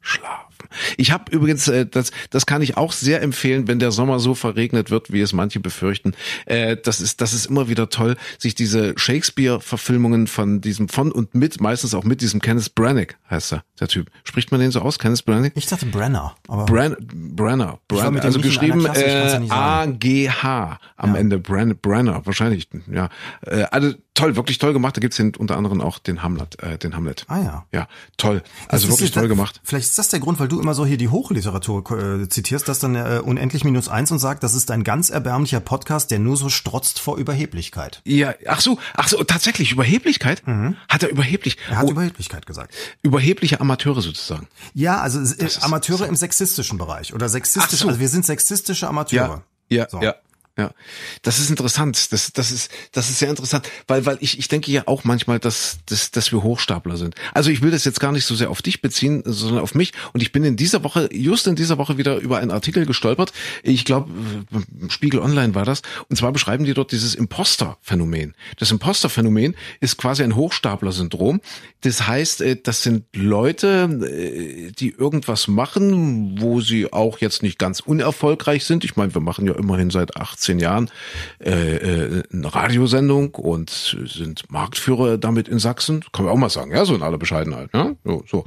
[0.00, 0.49] schlafen.
[0.96, 4.34] Ich habe übrigens, äh, das, das kann ich auch sehr empfehlen, wenn der Sommer so
[4.34, 6.12] verregnet wird, wie es manche befürchten.
[6.46, 11.34] Äh, das ist, das ist immer wieder toll, sich diese Shakespeare-Verfilmungen von diesem von und
[11.34, 14.10] mit, meistens auch mit diesem Kenneth Branagh heißt er, der Typ.
[14.24, 15.52] Spricht man den so aus, Kenneth Branagh?
[15.54, 17.78] Ich dachte Brenner, aber Bren Brenner.
[17.88, 18.22] Brenner.
[18.22, 19.46] Also geschrieben Klasse, ja äh.
[19.50, 21.38] A-G-H am Ende.
[21.38, 22.68] Bren Brenner, wahrscheinlich.
[22.90, 23.08] Ja.
[23.42, 24.96] Äh, also toll, wirklich toll gemacht.
[24.96, 26.62] Da gibt's den, unter anderem auch den Hamlet.
[26.62, 27.24] Äh, den Hamlet.
[27.28, 27.66] Ah ja.
[27.72, 28.42] Ja, toll.
[28.68, 29.60] Also Das wirklich toll gemacht.
[29.64, 32.78] Vielleicht ist das der Grund, weil du immer so hier die Hochliteratur äh, zitierst, dass
[32.78, 36.36] dann äh, unendlich minus eins und sagt, das ist ein ganz erbärmlicher Podcast, der nur
[36.36, 38.02] so strotzt vor Überheblichkeit.
[38.04, 40.42] Ja, ach so, ach so, tatsächlich, Überheblichkeit?
[40.88, 41.56] Hat er überheblich?
[41.56, 41.72] Mhm.
[41.72, 42.74] Er hat oh, Überheblichkeit gesagt.
[43.02, 44.48] überhebliche Amateure sozusagen.
[44.74, 47.80] Ja, also äh, Amateure im sexistischen Bereich oder sexistisch.
[47.80, 47.88] So.
[47.88, 49.42] Also wir sind sexistische Amateure.
[49.68, 50.00] Ja, So.
[50.02, 50.14] ja.
[50.60, 50.72] Ja,
[51.22, 52.12] das ist interessant.
[52.12, 55.38] Das, das ist, das ist sehr interessant, weil, weil ich, ich denke ja auch manchmal,
[55.38, 57.14] dass, dass, dass wir Hochstapler sind.
[57.32, 59.94] Also ich will das jetzt gar nicht so sehr auf dich beziehen, sondern auf mich.
[60.12, 63.32] Und ich bin in dieser Woche, just in dieser Woche wieder über einen Artikel gestolpert.
[63.62, 64.10] Ich glaube,
[64.90, 65.80] Spiegel Online war das.
[66.10, 68.34] Und zwar beschreiben die dort dieses Imposter-Phänomen.
[68.58, 71.40] Das Imposter-Phänomen ist quasi ein Hochstapler-Syndrom.
[71.80, 77.58] Das heißt, äh, das sind Leute, äh, die irgendwas machen, wo sie auch jetzt nicht
[77.58, 78.84] ganz unerfolgreich sind.
[78.84, 80.90] Ich meine, wir machen ja immerhin seit 18 Jahren
[81.38, 86.04] äh, äh, eine Radiosendung und sind Marktführer damit in Sachsen.
[86.12, 87.70] Kann man auch mal sagen, ja, so in aller Bescheidenheit.
[87.74, 87.94] Ja?
[88.04, 88.44] So, so.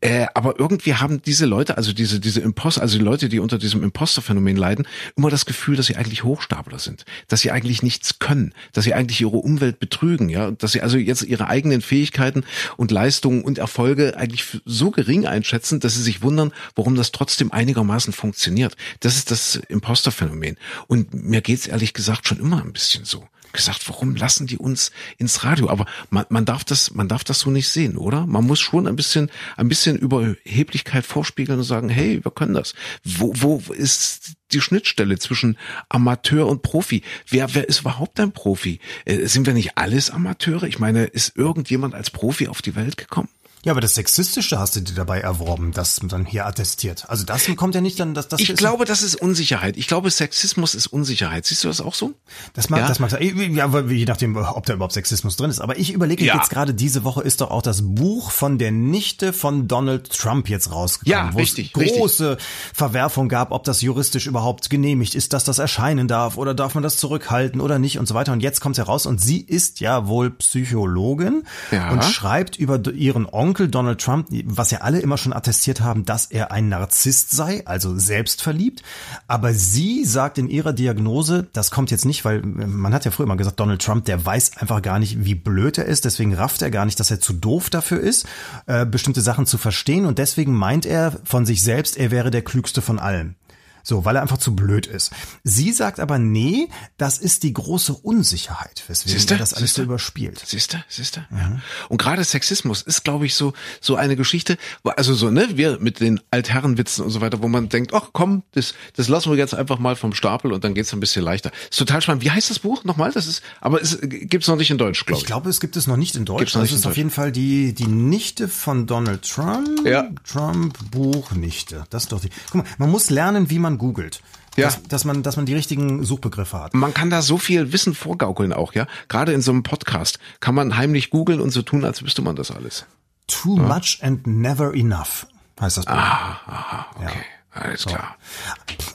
[0.00, 3.58] Äh, aber irgendwie haben diese Leute, also diese, diese Imposter, also die Leute, die unter
[3.58, 4.86] diesem Imposter-Phänomen leiden,
[5.16, 8.94] immer das Gefühl, dass sie eigentlich Hochstapler sind, dass sie eigentlich nichts können, dass sie
[8.94, 12.44] eigentlich ihre Umwelt betrügen, ja, dass sie also jetzt ihre eigenen Fähigkeiten
[12.76, 17.52] und Leistungen und Erfolge eigentlich so gering einschätzen, dass sie sich wundern, warum das trotzdem
[17.52, 18.76] einigermaßen funktioniert.
[19.00, 20.56] Das ist das Imposter-Phänomen.
[20.86, 23.28] Und mir geht's ehrlich gesagt schon immer ein bisschen so.
[23.52, 25.70] Gesagt, warum lassen die uns ins Radio?
[25.70, 28.24] Aber man, man darf das, man darf das so nicht sehen, oder?
[28.26, 32.74] Man muss schon ein bisschen, ein bisschen Überheblichkeit vorspiegeln und sagen, hey, wir können das.
[33.02, 35.58] Wo, wo ist die Schnittstelle zwischen
[35.88, 37.02] Amateur und Profi?
[37.28, 38.78] Wer, wer ist überhaupt ein Profi?
[39.04, 40.64] Äh, sind wir nicht alles Amateure?
[40.64, 43.30] Ich meine, ist irgendjemand als Profi auf die Welt gekommen?
[43.64, 47.04] Ja, aber das Sexistische hast du dir dabei erworben, das dann hier attestiert.
[47.08, 49.76] Also das kommt ja nicht dann, dass das Ich glaube, das ist Unsicherheit.
[49.76, 51.44] Ich glaube, Sexismus ist Unsicherheit.
[51.44, 52.12] Siehst du das auch so?
[52.54, 52.88] Das mag, Ja?
[52.88, 55.60] das mag, ja, aber je nachdem, ob da überhaupt Sexismus drin ist.
[55.60, 56.36] Aber ich überlege Ja.
[56.36, 60.48] jetzt gerade, diese Woche ist doch auch das Buch von der Nichte von Donald Trump
[60.48, 62.38] jetzt rausgekommen, Ja, wo richtig, es große
[62.72, 66.82] Verwerfung gab, ob das juristisch überhaupt genehmigt ist, dass das erscheinen darf oder darf man
[66.82, 68.32] das zurückhalten oder nicht und so weiter.
[68.32, 71.90] Und jetzt kommt heraus und sie ist ja wohl Psychologin Ja.
[71.90, 76.26] und schreibt über ihren Onkel Donald Trump, was ja alle immer schon attestiert haben, dass
[76.26, 78.82] er ein Narzisst sei, also selbstverliebt.
[79.26, 83.26] Aber sie sagt in ihrer Diagnose, das kommt jetzt nicht, weil man hat ja früher
[83.26, 86.62] mal gesagt, Donald Trump, der weiß einfach gar nicht, wie blöd er ist, deswegen rafft
[86.62, 88.26] er gar nicht, dass er zu doof dafür ist,
[88.66, 92.42] äh, bestimmte Sachen zu verstehen und deswegen meint er von sich selbst, er wäre der
[92.42, 93.36] klügste von allen.
[93.82, 95.10] So, weil er einfach zu blöd ist.
[95.44, 99.34] Sie sagt aber, nee, das ist die große Unsicherheit, weswegen Siehste?
[99.34, 99.80] er das alles Siehste?
[99.82, 100.42] so überspielt.
[100.44, 101.20] Siehst du, siehst du?
[101.30, 101.60] Ja.
[101.88, 106.00] Und gerade Sexismus ist, glaube ich, so so eine Geschichte, also so, ne, wir mit
[106.00, 109.54] den Altherrenwitzen und so weiter, wo man denkt, ach komm, das, das lassen wir jetzt
[109.54, 111.50] einfach mal vom Stapel und dann geht's ein bisschen leichter.
[111.70, 112.22] Ist total spannend.
[112.22, 113.12] Wie heißt das Buch nochmal?
[113.12, 115.26] Das ist, aber es gibt's noch nicht in Deutsch, glaube Ich ich.
[115.26, 116.38] glaube, es gibt es noch nicht in Deutsch.
[116.40, 119.86] Gibt's noch das nicht ist in auf jeden Fall die, die Nichte von Donald Trump.
[119.86, 120.08] Ja.
[120.24, 121.84] Trump Buch Nichte.
[121.90, 122.30] Das ist doch die.
[122.50, 124.22] Guck mal, man muss lernen, wie man googelt.
[124.56, 124.66] Ja.
[124.66, 126.74] Dass, dass man, dass man die richtigen Suchbegriffe hat.
[126.74, 128.86] Man kann da so viel Wissen vorgaukeln auch, ja.
[129.08, 132.34] Gerade in so einem Podcast kann man heimlich googeln und so tun, als wüsste man
[132.36, 132.84] das alles.
[133.28, 135.26] Too much and never enough
[135.60, 135.94] heißt das Buch.
[135.94, 138.16] Ah, Okay, alles klar.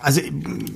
[0.01, 0.21] Also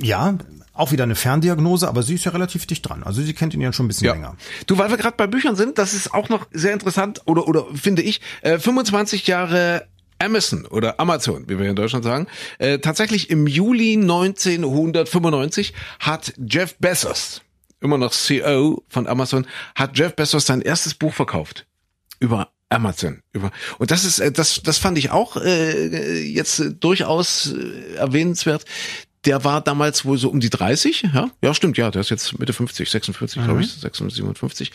[0.02, 0.38] ja,
[0.74, 3.04] auch wieder eine Ferndiagnose, aber sie ist ja relativ dicht dran.
[3.04, 4.36] Also sie kennt ihn ja schon ein bisschen länger.
[4.66, 7.66] Du, weil wir gerade bei Büchern sind, das ist auch noch sehr interessant oder oder
[7.74, 9.88] finde ich, äh, 25 Jahre
[10.20, 12.28] Amazon oder Amazon, wie wir in Deutschland sagen.
[12.58, 17.42] Äh, tatsächlich im Juli 1995 hat Jeff Bezos,
[17.80, 21.66] immer noch CEO von Amazon, hat Jeff Bezos sein erstes Buch verkauft
[22.20, 27.52] über Amazon über und das ist äh, das das fand ich auch äh, jetzt durchaus
[27.52, 28.66] äh, erwähnenswert.
[29.26, 31.30] Der war damals wohl so um die 30, ja?
[31.42, 34.72] Ja, stimmt, ja, der ist jetzt Mitte 50, 46, glaube ich, 56, 57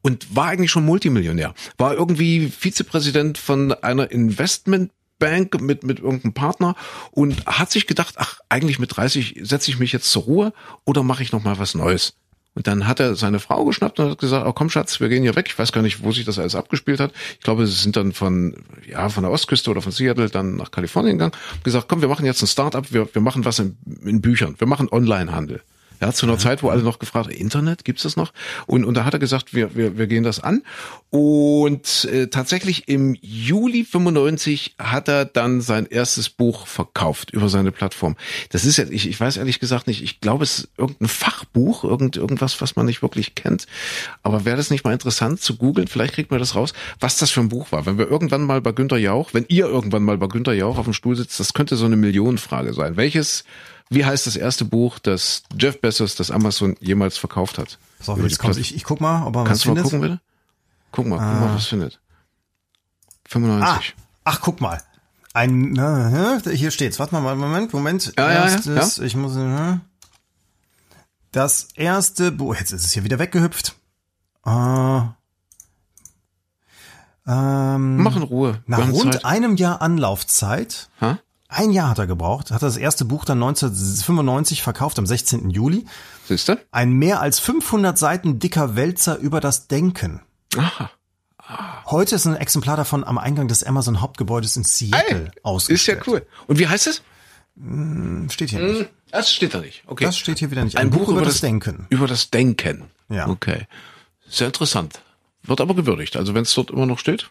[0.00, 1.54] und war eigentlich schon Multimillionär.
[1.76, 6.74] War irgendwie Vizepräsident von einer Investmentbank mit mit irgendeinem Partner
[7.10, 10.52] und hat sich gedacht, ach, eigentlich mit 30 setze ich mich jetzt zur Ruhe
[10.84, 12.14] oder mache ich noch mal was Neues.
[12.54, 15.22] Und dann hat er seine Frau geschnappt und hat gesagt, oh komm Schatz, wir gehen
[15.22, 15.46] hier weg.
[15.48, 17.12] Ich weiß gar nicht, wo sich das alles abgespielt hat.
[17.38, 18.54] Ich glaube, sie sind dann von,
[18.86, 22.08] ja, von der Ostküste oder von Seattle dann nach Kalifornien gegangen und gesagt, komm, wir
[22.08, 25.62] machen jetzt ein Start-up, wir, wir machen was in, in Büchern, wir machen Online-Handel.
[26.02, 28.32] Ja, zu einer Zeit, wo alle noch gefragt, Internet, gibt's das noch?
[28.66, 30.64] Und, und da hat er gesagt, wir, wir, wir gehen das an.
[31.10, 37.70] Und äh, tatsächlich im Juli 95 hat er dann sein erstes Buch verkauft über seine
[37.70, 38.16] Plattform.
[38.50, 41.84] Das ist ja, ich, ich weiß ehrlich gesagt nicht, ich glaube, es ist irgendein Fachbuch,
[41.84, 43.66] irgend, irgendwas, was man nicht wirklich kennt.
[44.24, 45.86] Aber wäre das nicht mal interessant zu googeln?
[45.86, 47.86] Vielleicht kriegt man das raus, was das für ein Buch war.
[47.86, 50.84] Wenn wir irgendwann mal bei Günter Jauch, wenn ihr irgendwann mal bei Günter Jauch auf
[50.84, 52.96] dem Stuhl sitzt, das könnte so eine Millionenfrage sein.
[52.96, 53.44] Welches
[53.90, 57.78] wie heißt das erste Buch, das Jeff Bezos, das Amazon jemals verkauft hat?
[58.00, 59.84] So, jetzt kommt, ich, ich guck mal, ob er Kannst was du mal findet.
[59.84, 60.20] gucken, bitte?
[60.92, 62.00] Guck mal, guck mal, was findet.
[63.28, 63.94] 95.
[63.96, 64.82] Ah, ach, guck mal.
[65.34, 66.98] Ein, äh, hier steht's.
[66.98, 68.12] Warte mal, Moment, Moment.
[68.18, 69.78] Ja, ja, ja, Erstes, ich muss, äh,
[71.30, 73.74] das erste Buch, jetzt ist es hier wieder weggehüpft.
[74.44, 75.00] Äh,
[77.26, 78.62] ähm, Mach in Ruhe.
[78.66, 79.24] Nach rund Zeit.
[79.24, 81.18] einem Jahr Anlaufzeit, Ha?
[81.52, 85.50] Ein Jahr hat er gebraucht, hat er das erste Buch dann 1995 verkauft, am 16.
[85.50, 85.86] Juli.
[86.28, 86.56] Siehst du?
[86.70, 90.20] Ein mehr als 500 Seiten dicker Wälzer über das Denken.
[90.56, 90.90] Aha.
[91.86, 96.02] Heute ist ein Exemplar davon am Eingang des Amazon Hauptgebäudes in Seattle Ist ja ausgestellt.
[96.06, 96.26] cool.
[96.46, 97.02] Und wie heißt es?
[98.32, 98.90] Steht hier nicht.
[99.10, 99.82] Das steht da nicht.
[99.86, 100.04] Okay.
[100.04, 100.78] Das steht hier wieder nicht.
[100.78, 101.86] Ein, Buch, über das, Denken.
[101.90, 102.84] Über das Denken.
[103.10, 103.28] Ja.
[103.28, 103.66] Okay.
[104.26, 105.02] Sehr interessant.
[105.42, 106.16] Wird aber gewürdigt.
[106.16, 107.30] Also wenn es dort immer noch steht,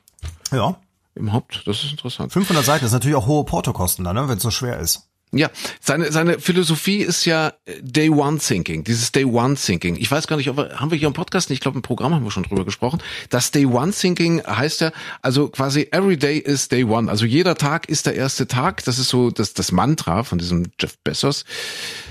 [0.51, 0.75] Ja.
[1.15, 2.31] Im Haupt, das ist interessant.
[2.31, 5.07] 500 Seiten ist natürlich auch hohe Portokosten da, ne, wenn es so schwer ist.
[5.33, 5.49] Ja,
[5.79, 9.95] seine, seine Philosophie ist ja äh, Day One Thinking, dieses Day One Thinking.
[9.95, 12.13] Ich weiß gar nicht, ob wir, haben wir hier im Podcast, ich glaube im Programm
[12.13, 13.01] haben wir schon drüber gesprochen.
[13.29, 14.91] Das Day One Thinking heißt ja,
[15.21, 17.09] also quasi every day is Day One.
[17.09, 18.83] Also jeder Tag ist der erste Tag.
[18.83, 21.45] Das ist so das, das Mantra von diesem Jeff Bezos.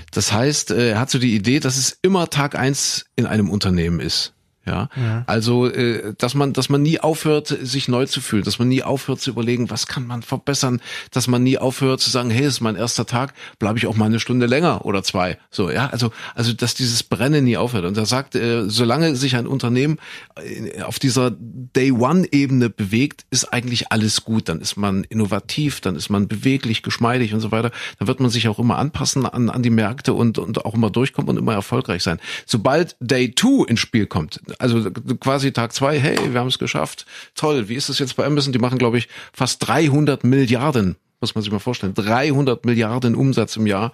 [0.09, 3.51] Das heißt, äh, er hat so die Idee, dass es immer Tag eins in einem
[3.51, 4.33] Unternehmen ist.
[4.65, 4.89] Ja,
[5.25, 8.83] also äh, dass man, dass man nie aufhört, sich neu zu fühlen, dass man nie
[8.83, 12.55] aufhört zu überlegen, was kann man verbessern, dass man nie aufhört zu sagen, hey, es
[12.55, 15.39] ist mein erster Tag, bleibe ich auch mal eine Stunde länger oder zwei.
[15.49, 17.85] So, ja, also also dass dieses Brennen nie aufhört.
[17.85, 19.97] Und er sagt, äh, solange sich ein Unternehmen
[20.35, 24.49] äh, auf dieser Day One Ebene bewegt, ist eigentlich alles gut.
[24.49, 27.71] Dann ist man innovativ, dann ist man beweglich, geschmeidig und so weiter.
[27.99, 30.89] Dann wird man sich auch immer anpassen an, an die Märkte und, und auch immer
[30.89, 32.19] durchkommen und immer erfolgreich sein.
[32.45, 37.05] Sobald Day Two ins Spiel kommt, also quasi Tag zwei, hey, wir haben es geschafft,
[37.35, 37.69] toll.
[37.69, 38.53] Wie ist es jetzt bei Amazon?
[38.53, 41.93] Die machen, glaube ich, fast 300 Milliarden muss man sich mal vorstellen.
[41.93, 43.93] 300 Milliarden Umsatz im Jahr.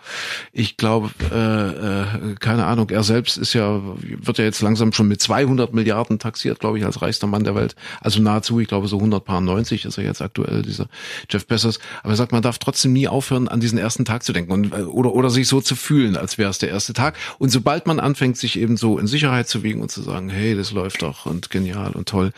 [0.53, 5.07] Ich glaube, äh, äh, keine Ahnung, er selbst ist ja, wird ja jetzt langsam schon
[5.07, 7.75] mit 200 Milliarden taxiert, glaube ich, als reichster Mann der Welt.
[8.01, 10.87] Also nahezu, ich glaube, so 190 ist er jetzt aktuell, dieser
[11.29, 11.79] Jeff Bezos.
[12.01, 14.73] Aber er sagt, man darf trotzdem nie aufhören, an diesen ersten Tag zu denken und,
[14.73, 17.15] äh, oder, oder sich so zu fühlen, als wäre es der erste Tag.
[17.39, 20.55] Und sobald man anfängt, sich eben so in Sicherheit zu wiegen und zu sagen, hey,
[20.55, 22.31] das läuft doch und genial und toll,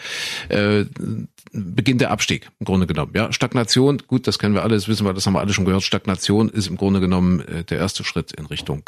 [0.49, 0.85] äh,
[1.51, 3.11] beginnt der Abstieg im Grunde genommen.
[3.15, 5.65] Ja, Stagnation, gut, das kennen wir alle, das wissen wir, das haben wir alle schon
[5.65, 5.83] gehört.
[5.83, 8.83] Stagnation ist im Grunde genommen äh, der erste Schritt in Richtung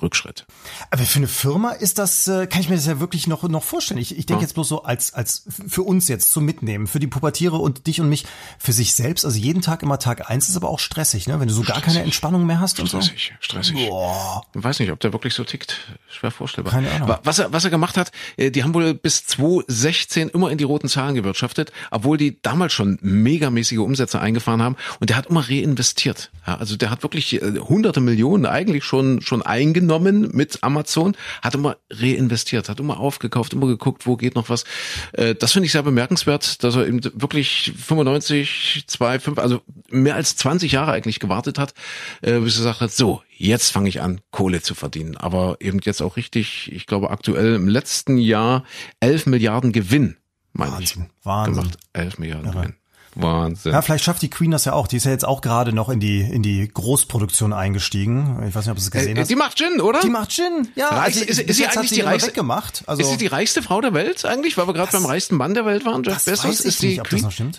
[0.00, 0.46] Rückschritt.
[0.90, 3.62] Aber für eine Firma ist das, äh, kann ich mir das ja wirklich noch, noch
[3.62, 4.00] vorstellen.
[4.00, 4.46] Ich, ich denke ja.
[4.46, 8.00] jetzt bloß so als, als für uns jetzt zum Mitnehmen, für die Pubertiere und dich
[8.00, 8.24] und mich,
[8.58, 9.26] für sich selbst.
[9.26, 11.40] Also jeden Tag immer Tag eins ist aber auch stressig, ne?
[11.40, 11.82] Wenn du so stressig.
[11.84, 13.44] gar keine Entspannung mehr hast und stressig, so.
[13.44, 13.88] Stressig, stressig.
[13.88, 14.42] Boah.
[14.54, 15.76] Ich weiß nicht, ob der wirklich so tickt.
[16.08, 16.72] Schwer vorstellbar.
[16.72, 17.14] Keine Ahnung.
[17.24, 20.64] Was er, was er gemacht hat, äh, die haben wohl bis 2016 immer in die
[20.64, 24.76] roten Zahlen gewirtschaftet, obwohl die damals schon megamäßige Umsätze eingefahren haben.
[25.00, 26.30] Und der hat immer reinvestiert.
[26.46, 31.54] Ja, also der hat wirklich äh, hunderte Millionen eigentlich schon, schon eingenommen mit Amazon, hat
[31.54, 34.64] immer reinvestiert, hat immer aufgekauft, immer geguckt, wo geht noch was.
[35.12, 40.14] Äh, das finde ich sehr bemerkenswert, dass er eben wirklich 95, 2, 5, also mehr
[40.14, 41.74] als 20 Jahre eigentlich gewartet hat,
[42.22, 45.16] äh, bis er hat, so, jetzt fange ich an, Kohle zu verdienen.
[45.16, 48.64] Aber eben jetzt auch richtig, ich glaube aktuell im letzten Jahr
[49.00, 50.16] 11 Milliarden Gewinn,
[50.52, 51.54] meine Wahnsinn, ich, Wahnsinn.
[51.54, 51.78] gemacht.
[51.92, 52.74] 11 Milliarden ja, Gewinn.
[53.14, 53.72] Wahnsinn.
[53.72, 54.86] Ja, vielleicht schafft die Queen das ja auch.
[54.86, 58.42] Die ist ja jetzt auch gerade noch in die in die Großproduktion eingestiegen.
[58.48, 59.28] Ich weiß nicht, ob du es gesehen äh, hast.
[59.28, 60.00] Die macht Gin, oder?
[60.00, 60.68] Die macht Gin.
[60.74, 62.84] Ja, Reich, also, ist, ist sie eigentlich die reichste weggemacht?
[62.86, 65.54] Also, ist sie die reichste Frau der Welt eigentlich, weil wir gerade beim reichsten Mann
[65.54, 66.02] der Welt waren?
[66.02, 67.52] Jeff Bezos ist die nicht, ob Queen?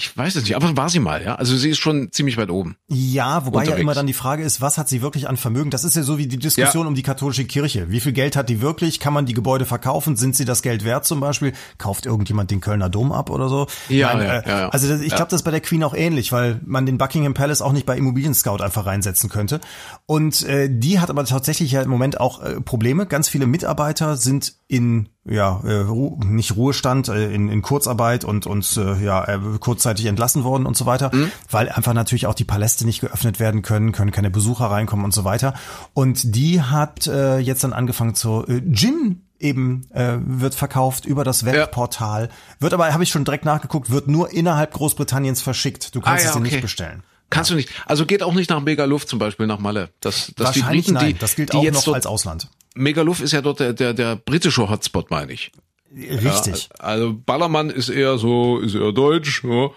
[0.00, 1.34] Ich weiß es nicht, aber war sie mal, ja.
[1.34, 2.76] Also sie ist schon ziemlich weit oben.
[2.88, 3.76] Ja, wobei unterwegs.
[3.76, 5.68] ja immer dann die Frage ist, was hat sie wirklich an Vermögen?
[5.68, 6.88] Das ist ja so wie die Diskussion ja.
[6.88, 7.90] um die katholische Kirche.
[7.90, 8.98] Wie viel Geld hat die wirklich?
[8.98, 10.16] Kann man die Gebäude verkaufen?
[10.16, 11.52] Sind sie das Geld wert zum Beispiel?
[11.76, 13.66] Kauft irgendjemand den Kölner Dom ab oder so?
[13.90, 16.32] Ja, Nein, ja, äh, ja, Also ich glaube, das ist bei der Queen auch ähnlich,
[16.32, 19.60] weil man den Buckingham Palace auch nicht bei Immobilien Scout einfach reinsetzen könnte.
[20.06, 23.04] Und äh, die hat aber tatsächlich ja im Moment auch äh, Probleme.
[23.04, 28.46] Ganz viele Mitarbeiter sind in ja äh, Ru nicht Ruhestand, äh, in, in Kurzarbeit und
[28.46, 31.30] und äh, ja äh, kurzzeitig entlassen worden und so weiter, mhm.
[31.50, 35.12] weil einfach natürlich auch die Paläste nicht geöffnet werden können, können keine Besucher reinkommen und
[35.12, 35.54] so weiter.
[35.92, 41.24] Und die hat äh, jetzt dann angefangen zu äh, Gin eben äh, wird verkauft über
[41.24, 42.30] das Webportal, ja.
[42.60, 45.94] wird aber habe ich schon direkt nachgeguckt, wird nur innerhalb Großbritanniens verschickt.
[45.94, 46.50] Du kannst ah, ja, es dir okay.
[46.50, 47.02] nicht bestellen.
[47.30, 47.70] Kannst du nicht.
[47.86, 49.90] Also geht auch nicht nach Megaluft zum Beispiel nach Malle.
[50.00, 52.48] Das, das die Briten, nein, die, das gilt die auch jetzt noch als Ausland.
[52.74, 55.52] Megaluft ist ja dort der, der, der britische Hotspot, meine ich.
[55.92, 56.68] Richtig.
[56.78, 59.70] Ja, also Ballermann ist eher so, ist eher deutsch, ja.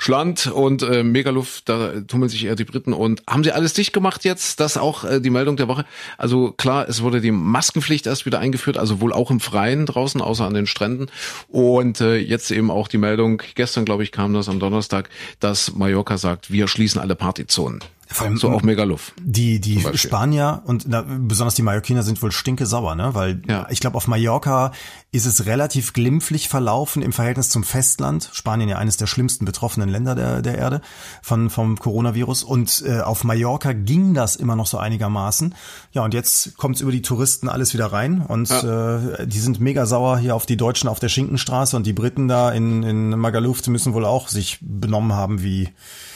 [0.00, 2.92] Schland und äh, Megaluft, da tummeln sich eher die Briten.
[2.92, 4.60] Und haben sie alles dicht gemacht jetzt?
[4.60, 5.86] Das auch äh, die Meldung der Woche.
[6.18, 10.20] Also klar, es wurde die Maskenpflicht erst wieder eingeführt, also wohl auch im Freien draußen,
[10.20, 11.10] außer an den Stränden.
[11.48, 15.08] Und äh, jetzt eben auch die Meldung, gestern glaube ich kam das am Donnerstag,
[15.40, 17.80] dass Mallorca sagt, wir schließen alle Partyzonen.
[18.10, 19.12] Vor allem so auch Megaluff.
[19.20, 23.14] Die die Spanier und na, besonders die Mallorquiner sind wohl stinke sauer, ne?
[23.14, 23.66] Weil ja.
[23.70, 24.72] ich glaube auf Mallorca
[25.12, 28.30] ist es relativ glimpflich verlaufen im Verhältnis zum Festland.
[28.32, 30.80] Spanien ja eines der schlimmsten betroffenen Länder der der Erde
[31.22, 35.54] von vom Coronavirus und äh, auf Mallorca ging das immer noch so einigermaßen.
[35.92, 38.96] Ja und jetzt kommt's über die Touristen alles wieder rein und ja.
[38.96, 42.26] äh, die sind mega sauer hier auf die Deutschen auf der Schinkenstraße und die Briten
[42.26, 45.68] da in in Magaluf müssen wohl auch sich benommen haben wie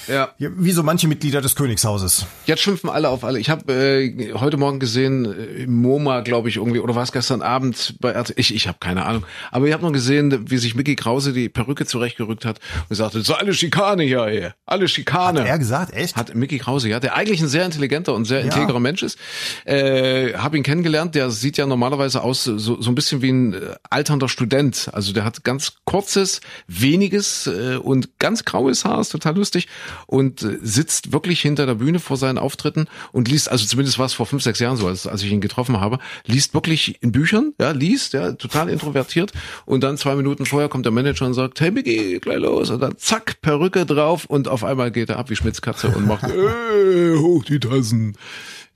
[0.08, 0.30] ja.
[0.38, 2.26] Wie so manche Mitglieder des Königshauses.
[2.46, 3.38] Jetzt schimpfen alle auf alle.
[3.38, 7.12] Ich habe äh, heute Morgen gesehen, äh, im MoMA, glaube ich, irgendwie, oder war es
[7.12, 9.24] gestern Abend bei RT Ich, ich habe keine Ahnung.
[9.50, 13.22] Aber ich habe noch gesehen, wie sich Mickey Krause die Perücke zurechtgerückt hat und sagte,
[13.22, 14.50] so alle Schikane hier, ey.
[14.66, 15.40] alle Schikane.
[15.40, 16.16] Hat er gesagt, echt?
[16.16, 18.46] Hat Mickey Krause, ja, der eigentlich ein sehr intelligenter und sehr ja.
[18.46, 19.18] integrer Mensch ist.
[19.64, 23.54] Äh, habe ihn kennengelernt, der sieht ja normalerweise aus so, so ein bisschen wie ein
[23.54, 24.90] äh, alternder Student.
[24.92, 29.68] Also der hat ganz kurzes, weniges äh, und ganz graues Haar, ist total lustig
[30.06, 34.06] und äh, sitzt wirklich hinter der Bühne vor seinen Auftritten und liest, also zumindest war
[34.06, 37.12] es vor fünf, sechs Jahren so, als, als ich ihn getroffen habe, liest wirklich in
[37.12, 39.32] Büchern, ja, liest, ja, total introvertiert
[39.64, 42.80] und dann zwei Minuten vorher kommt der Manager und sagt, hey Biggie, gleich los und
[42.80, 47.16] dann zack, Perücke drauf und auf einmal geht er ab wie Schmitzkatze und macht, äh,
[47.16, 48.16] hoch die Tassen.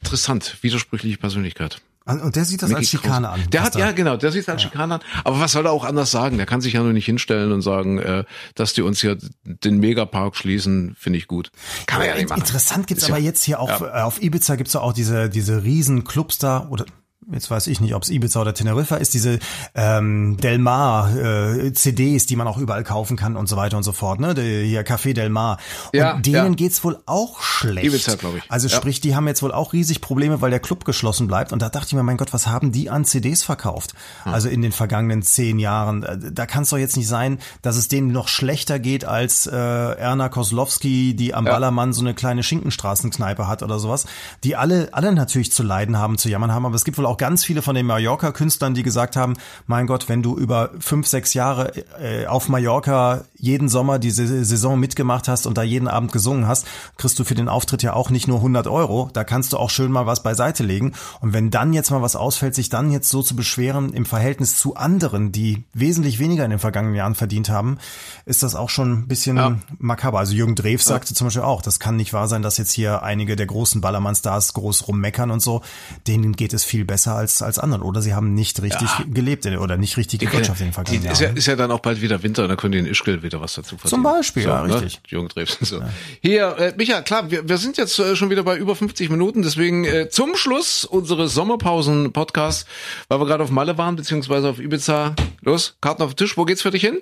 [0.03, 1.81] Interessant, widersprüchliche Persönlichkeit.
[2.07, 3.43] Und der sieht das Mickey als Schikane an.
[3.51, 4.69] Der hat, da, ja genau, der sieht das als ja.
[4.69, 5.01] Schikane an.
[5.25, 6.37] Aber was soll er auch anders sagen?
[6.37, 9.79] Der kann sich ja nur nicht hinstellen und sagen, äh, dass die uns hier den
[9.79, 11.51] Megapark schließen, finde ich gut.
[11.87, 12.41] Kann man ja nicht machen.
[12.41, 14.05] Interessant gibt's Ist aber ja, jetzt hier auch, ja.
[14.05, 16.87] auf Ibiza gibt's ja auch diese, diese riesen Clubs da, oder
[17.33, 19.39] jetzt weiß ich nicht, ob es Ibiza oder Teneriffa ist, diese
[19.75, 23.83] ähm, Del Mar äh, CDs, die man auch überall kaufen kann und so weiter und
[23.83, 24.35] so fort, ne?
[24.35, 25.59] Der, hier Café Del Mar.
[25.93, 26.49] Und ja, denen ja.
[26.51, 27.87] geht's wohl auch schlecht.
[27.87, 28.45] Ibiza, glaube ich.
[28.51, 28.77] Also ja.
[28.77, 31.53] sprich, die haben jetzt wohl auch riesig Probleme, weil der Club geschlossen bleibt.
[31.53, 33.95] Und da dachte ich mir, mein Gott, was haben die an CDs verkauft?
[34.23, 34.33] Hm.
[34.33, 36.05] Also in den vergangenen zehn Jahren.
[36.05, 39.47] Äh, da kann es doch jetzt nicht sein, dass es denen noch schlechter geht als
[39.47, 41.53] äh, Erna Koslowski, die am ja.
[41.53, 44.07] Ballermann so eine kleine Schinkenstraßenkneipe hat oder sowas,
[44.45, 46.67] die alle alle natürlich zu leiden haben, zu jammern haben.
[46.67, 49.35] Aber es gibt wohl auch auch ganz viele von den Mallorca-Künstlern, die gesagt haben,
[49.67, 54.79] mein Gott, wenn du über fünf, sechs Jahre äh, auf Mallorca jeden Sommer diese Saison
[54.79, 56.67] mitgemacht hast und da jeden Abend gesungen hast,
[56.99, 59.71] kriegst du für den Auftritt ja auch nicht nur 100 Euro, da kannst du auch
[59.71, 60.93] schön mal was beiseite legen.
[61.21, 64.57] Und wenn dann jetzt mal was ausfällt, sich dann jetzt so zu beschweren im Verhältnis
[64.57, 67.79] zu anderen, die wesentlich weniger in den vergangenen Jahren verdient haben,
[68.27, 69.59] ist das auch schon ein bisschen ja.
[69.79, 70.19] makaber.
[70.19, 71.17] Also Jürgen Drews sagte ja.
[71.17, 74.53] zum Beispiel auch, das kann nicht wahr sein, dass jetzt hier einige der großen Ballermann-Stars
[74.53, 75.63] groß rummeckern und so.
[76.07, 77.83] Denen geht es viel besser als, als anderen.
[77.83, 79.05] Oder sie haben nicht richtig ja.
[79.09, 81.13] gelebt oder nicht richtig gewirtschaftet in den vergangenen Jahren.
[81.13, 83.23] Ist ja, ist ja dann auch bald wieder Winter und da können die in Ischgl
[83.23, 83.91] wieder was dazu verdienen.
[83.91, 84.75] Zum Beispiel, so, ja, ne?
[84.75, 85.01] richtig.
[85.09, 85.59] Jürgen Drews.
[85.67, 85.83] So.
[86.23, 89.43] Hier, äh, Micha, klar, wir, wir sind jetzt äh, schon wieder bei über 50 Minuten,
[89.43, 92.67] deswegen äh, zum Schluss unseres Sommerpausen-Podcasts,
[93.09, 95.17] weil wir gerade auf Malle waren, beziehungsweise auf Ibiza.
[95.43, 97.01] Los, Karten auf den Tisch, wo geht's für dich hin?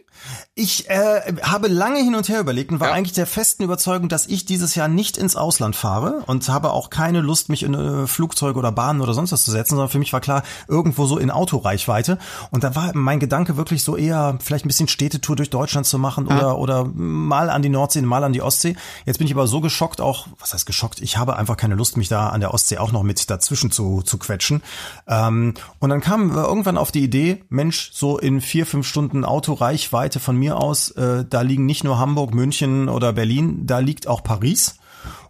[0.55, 2.95] Ich äh, habe lange hin und her überlegt und war ja.
[2.95, 6.91] eigentlich der festen Überzeugung, dass ich dieses Jahr nicht ins Ausland fahre und habe auch
[6.91, 9.99] keine Lust, mich in äh, Flugzeuge oder Bahnen oder sonst was zu setzen, sondern für
[10.01, 12.19] mich war klar, irgendwo so in Autoreichweite.
[12.51, 16.01] Und da war mein Gedanke wirklich so eher vielleicht ein bisschen Städtetour durch Deutschland zu
[16.01, 18.75] machen oder, oder mal an die Nordsee, mal an die Ostsee.
[19.07, 21.01] Jetzt bin ich aber so geschockt auch, was heißt geschockt?
[21.01, 24.03] Ich habe einfach keine Lust, mich da an der Ostsee auch noch mit dazwischen zu,
[24.03, 24.63] zu quetschen.
[25.07, 30.19] Ähm, und dann kam irgendwann auf die Idee, Mensch, so in vier, fünf Stunden Autoreichweite
[30.19, 34.25] von mir aus, äh, da liegen nicht nur Hamburg, München oder Berlin, da liegt auch
[34.25, 34.77] Paris.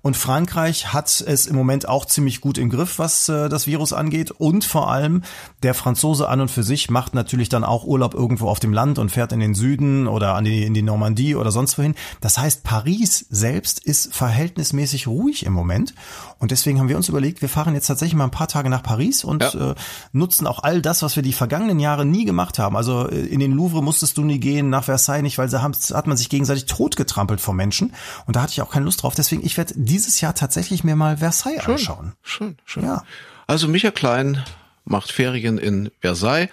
[0.05, 3.95] Und Frankreich hat es im Moment auch ziemlich gut im Griff, was äh, das Virus
[3.95, 4.31] angeht.
[4.31, 5.23] Und vor allem
[5.63, 8.99] der Franzose an und für sich macht natürlich dann auch Urlaub irgendwo auf dem Land
[8.99, 11.95] und fährt in den Süden oder an die, in die Normandie oder sonst wohin.
[12.21, 15.95] Das heißt, Paris selbst ist verhältnismäßig ruhig im Moment.
[16.39, 18.83] Und deswegen haben wir uns überlegt, wir fahren jetzt tatsächlich mal ein paar Tage nach
[18.83, 19.71] Paris und ja.
[19.71, 19.75] äh,
[20.13, 22.77] nutzen auch all das, was wir die vergangenen Jahre nie gemacht haben.
[22.77, 26.07] Also äh, in den Louvre musstest du nie gehen, nach Versailles nicht, weil da hat
[26.07, 27.95] man sich gegenseitig totgetrampelt vor Menschen.
[28.27, 29.15] Und da hatte ich auch keine Lust drauf.
[29.15, 32.13] Deswegen, ich werde dieses Jahr tatsächlich mir mal Versailles schön, anschauen.
[32.25, 32.83] Schön, schön.
[32.83, 33.05] Ja.
[33.47, 34.43] Also Micha Klein
[34.85, 36.49] macht Ferien in Versailles.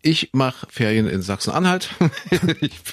[0.00, 1.90] Ich mache Ferien in Sachsen-Anhalt.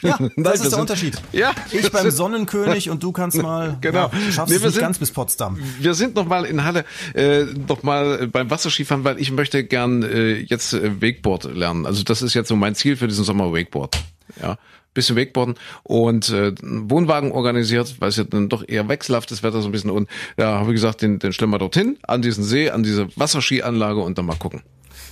[0.01, 1.22] ja, das ist der sind, Unterschied.
[1.32, 3.78] Ja, ich beim Sonnenkönig und du kannst mal.
[3.80, 4.12] Genau.
[4.12, 5.58] Ja, schaffst nee, es nicht sind, ganz bis Potsdam.
[5.80, 6.84] Wir sind noch mal in Halle,
[7.14, 11.86] äh, noch mal beim Wasserskifahren, weil ich möchte gern äh, jetzt äh, Wakeboard lernen.
[11.86, 14.04] Also das ist jetzt so mein Ziel für diesen Sommer Wakeboard.
[14.41, 14.58] Ja
[14.93, 19.69] bisschen Wakeboarden und äh, Wohnwagen organisiert, weil es ja dann doch eher wechselhaftes Wetter so
[19.69, 19.89] ein bisschen.
[19.89, 23.07] Und da habe ich gesagt, den, den stellen wir dorthin, an diesen See, an diese
[23.17, 24.61] Wasserskianlage und dann mal gucken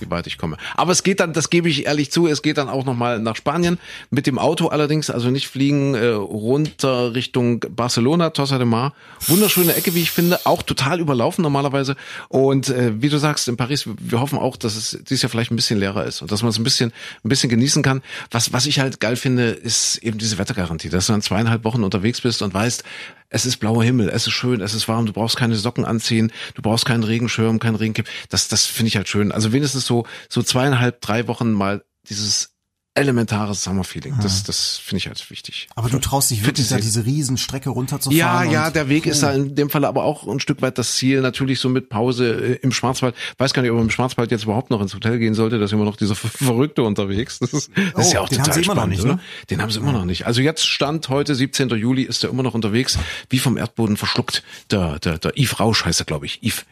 [0.02, 0.56] wie weit ich komme.
[0.76, 3.36] Aber es geht dann, das gebe ich ehrlich zu, es geht dann auch nochmal nach
[3.36, 3.78] Spanien
[4.10, 8.94] mit dem Auto allerdings, also nicht fliegen äh, runter Richtung Barcelona, Tossa de Mar.
[9.26, 11.96] Wunderschöne Ecke, wie ich finde, auch total überlaufen normalerweise.
[12.28, 15.50] Und äh, wie du sagst, in Paris, wir hoffen auch, dass es dieses Jahr vielleicht
[15.50, 16.92] ein bisschen leerer ist und dass man es ein bisschen,
[17.24, 18.02] ein bisschen genießen kann.
[18.30, 21.84] Was, was ich halt geil finde, ist eben diese Wettergarantie, dass du dann zweieinhalb Wochen
[21.84, 22.84] unterwegs bist und weißt,
[23.32, 26.30] es ist blauer Himmel, es ist schön, es ist warm, du brauchst keine Socken anziehen,
[26.54, 28.06] du brauchst keinen Regenschirm, keinen Regenkipp.
[28.28, 29.32] Das, das finde ich halt schön.
[29.32, 32.51] Also wenigstens so, so zweieinhalb, drei Wochen mal dieses
[32.94, 34.16] elementares Summer-Feeling.
[34.20, 35.68] Das, das finde ich halt wichtig.
[35.74, 38.18] Aber du traust dich wirklich, da diese Riesenstrecke runterzufahren?
[38.18, 40.96] Ja, ja, der Weg ist da in dem Fall aber auch ein Stück weit das
[40.96, 41.22] Ziel.
[41.22, 43.14] Natürlich so mit Pause äh, im Schwarzwald.
[43.38, 45.58] Weiß gar nicht, ob man im Schwarzwald jetzt überhaupt noch ins Hotel gehen sollte.
[45.58, 47.38] Da ist immer noch dieser Verrückte unterwegs.
[47.38, 49.04] Das ist, das oh, ist ja auch den total haben sie spannend, immer noch nicht,
[49.04, 49.14] oder?
[49.14, 49.20] Ne?
[49.48, 50.26] Den haben sie immer noch nicht.
[50.26, 51.70] Also jetzt Stand heute, 17.
[51.70, 52.98] Juli, ist er immer noch unterwegs,
[53.30, 54.42] wie vom Erdboden verschluckt.
[54.70, 56.42] Der, der, der Yves Rausch heißt er, glaube ich.
[56.42, 56.66] Yves,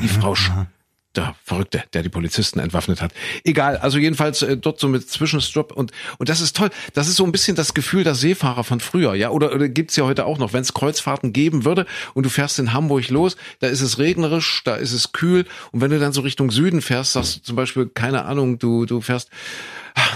[0.00, 0.52] Yves Rausch.
[1.16, 3.12] Der Verrückte, der die Polizisten entwaffnet hat.
[3.44, 6.70] Egal, also jedenfalls äh, dort so mit Zwischenstopp und und das ist toll.
[6.92, 9.96] Das ist so ein bisschen das Gefühl der Seefahrer von früher, ja, oder, oder gibt's
[9.96, 13.36] ja heute auch noch, wenn es Kreuzfahrten geben würde und du fährst in Hamburg los,
[13.60, 16.82] da ist es regnerisch, da ist es kühl und wenn du dann so Richtung Süden
[16.82, 19.30] fährst, sagst du zum Beispiel, keine Ahnung, du du fährst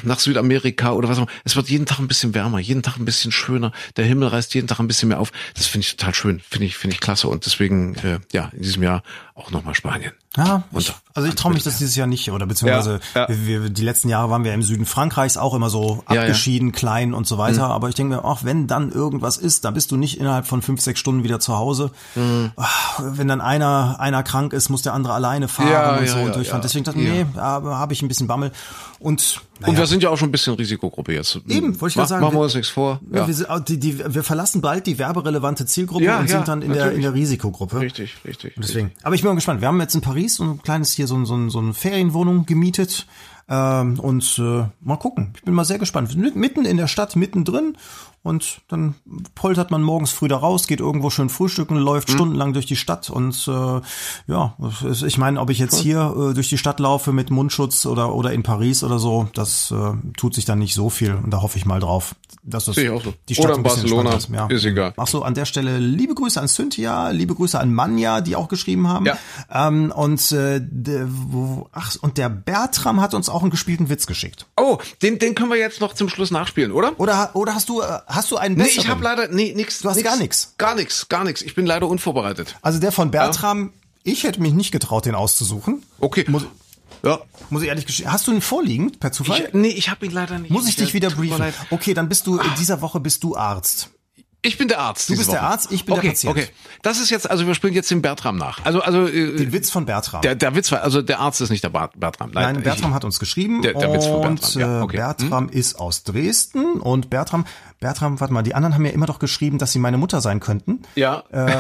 [0.03, 1.31] nach Südamerika oder was auch immer.
[1.45, 3.73] Es wird jeden Tag ein bisschen wärmer, jeden Tag ein bisschen schöner.
[3.97, 5.33] Der Himmel reißt jeden Tag ein bisschen mehr auf.
[5.55, 7.29] Das finde ich total schön, finde ich, finde ich klasse.
[7.29, 9.03] Und deswegen, äh, ja, in diesem Jahr
[9.35, 10.13] auch nochmal Spanien.
[10.37, 13.47] Ja, ich, also ich traue mich das dieses Jahr nicht, oder beziehungsweise ja, ja.
[13.47, 17.15] Wir, die letzten Jahre waren wir im Süden Frankreichs auch immer so abgeschieden, ja, klein
[17.15, 17.67] und so weiter.
[17.67, 17.73] Mhm.
[17.73, 20.61] Aber ich denke mir, ach, wenn dann irgendwas ist, dann bist du nicht innerhalb von
[20.63, 21.91] fünf, sechs Stunden wieder zu Hause.
[22.15, 22.53] Mhm.
[22.57, 26.37] Ach, wenn dann einer einer krank ist, muss der andere alleine fahren und so und
[26.37, 26.63] durchfahren.
[26.63, 28.53] Deswegen dachte ich, nee, habe ich ein bisschen Bammel.
[29.01, 29.68] Und naja.
[29.69, 31.41] Und wir sind ja auch schon ein bisschen Risikogruppe jetzt.
[31.49, 32.23] Eben, wollte ich gerade sagen.
[32.23, 33.01] Machen wir uns nichts vor.
[33.13, 33.27] Ja.
[33.27, 36.73] Wir, sind, die, die, wir verlassen bald die werberelevante Zielgruppe ja, und sind dann in
[36.73, 37.81] der, in der Risikogruppe.
[37.81, 38.57] Richtig, richtig.
[38.57, 38.93] Und deswegen.
[39.03, 39.61] Aber ich bin mal gespannt.
[39.61, 41.75] Wir haben jetzt in Paris so ein kleines hier so, ein, so, ein, so eine
[41.75, 43.07] Ferienwohnung gemietet
[43.51, 45.33] Ähm, und äh, mal gucken.
[45.35, 46.15] Ich bin mal sehr gespannt.
[46.17, 47.79] Mitten in der Stadt, mittendrin.
[48.23, 48.95] Und dann
[49.35, 52.15] poltert man morgens früh da raus, geht irgendwo schön frühstücken, läuft mhm.
[52.15, 53.11] stundenlang durch die Stadt.
[53.11, 53.81] Und äh,
[54.27, 54.57] ja,
[55.05, 58.33] ich meine, ob ich jetzt hier äh, durch die Stadt laufe mit Mundschutz oder, oder
[58.33, 61.15] in Paris oder so, das äh, tut sich dann nicht so viel.
[61.15, 63.15] Und da hoffe ich mal drauf, dass das ich auch so.
[63.29, 64.29] die Stadt oder in Barcelona, ist.
[64.31, 64.47] Ja.
[64.47, 64.95] ist egal.
[64.97, 68.49] Ach so, an der Stelle liebe Grüße an Cynthia, liebe Grüße an Manja, die auch
[68.49, 69.07] geschrieben haben.
[69.07, 69.19] Ja.
[69.51, 74.07] Ähm, und äh, de, wo, ach, und der Bertram hat uns auch einen gespielten Witz
[74.07, 74.47] geschickt.
[74.57, 76.99] Oh, den, den können wir jetzt noch zum Schluss nachspielen, oder?
[76.99, 78.77] Oder, oder hast du, äh, hast du einen besseren?
[78.77, 79.81] Nee, ich habe leider, nee, nix.
[79.81, 80.55] Du hast nix, gar nichts.
[80.59, 81.43] Gar nichts, gar nichts.
[81.43, 82.57] Ich bin leider unvorbereitet.
[82.63, 83.73] Also der von Bertram,
[84.05, 84.13] ja.
[84.13, 85.83] ich hätte mich nicht getraut, den auszusuchen.
[86.01, 86.25] Okay.
[86.29, 86.47] Muss,
[87.05, 87.21] ja.
[87.51, 88.11] Muss ich ehrlich gestehen.
[88.11, 89.47] Hast du ihn vorliegen, per Zufall?
[89.49, 90.51] Ich, nee, ich habe ihn leider nicht.
[90.51, 91.53] Muss ich dich wieder briefen?
[91.71, 93.91] Okay, dann bist du, in dieser Woche bist du Arzt.
[94.41, 95.11] Ich bin der Arzt.
[95.11, 95.39] Du bist Woche.
[95.39, 96.37] der Arzt, ich bin okay, der Patient.
[96.37, 96.49] Okay,
[96.83, 98.65] das ist jetzt, also wir spielen jetzt den Bertram nach.
[98.65, 100.23] Also, also äh, den Witz von Bertram.
[100.23, 102.31] Der, der Witz war, also der Arzt ist nicht der Bertram.
[102.33, 103.63] Nein, Nein Bertram ich, hat uns geschrieben.
[103.63, 104.31] Der, der Witz von Bertram.
[104.31, 104.97] Und ja, okay.
[104.99, 105.59] Bertram hm?
[105.59, 107.47] ist aus Dresden und Bertram,
[107.81, 110.41] Bertram, warte mal, die anderen haben ja immer doch geschrieben, dass sie meine Mutter sein
[110.41, 110.83] könnten.
[110.97, 111.23] Ja.
[111.31, 111.57] Äh, äh,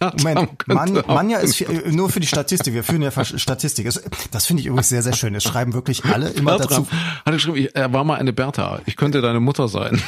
[0.16, 2.72] Moment, Man, Manja ist für, nur für die Statistik.
[2.72, 3.86] Wir führen ja Statistik.
[4.30, 5.34] Das finde ich übrigens sehr, sehr schön.
[5.34, 6.96] Es schreiben wirklich alle immer Bertram dazu.
[7.26, 8.80] Hat geschrieben, er war mal eine Bertha.
[8.86, 10.00] Ich könnte deine Mutter sein.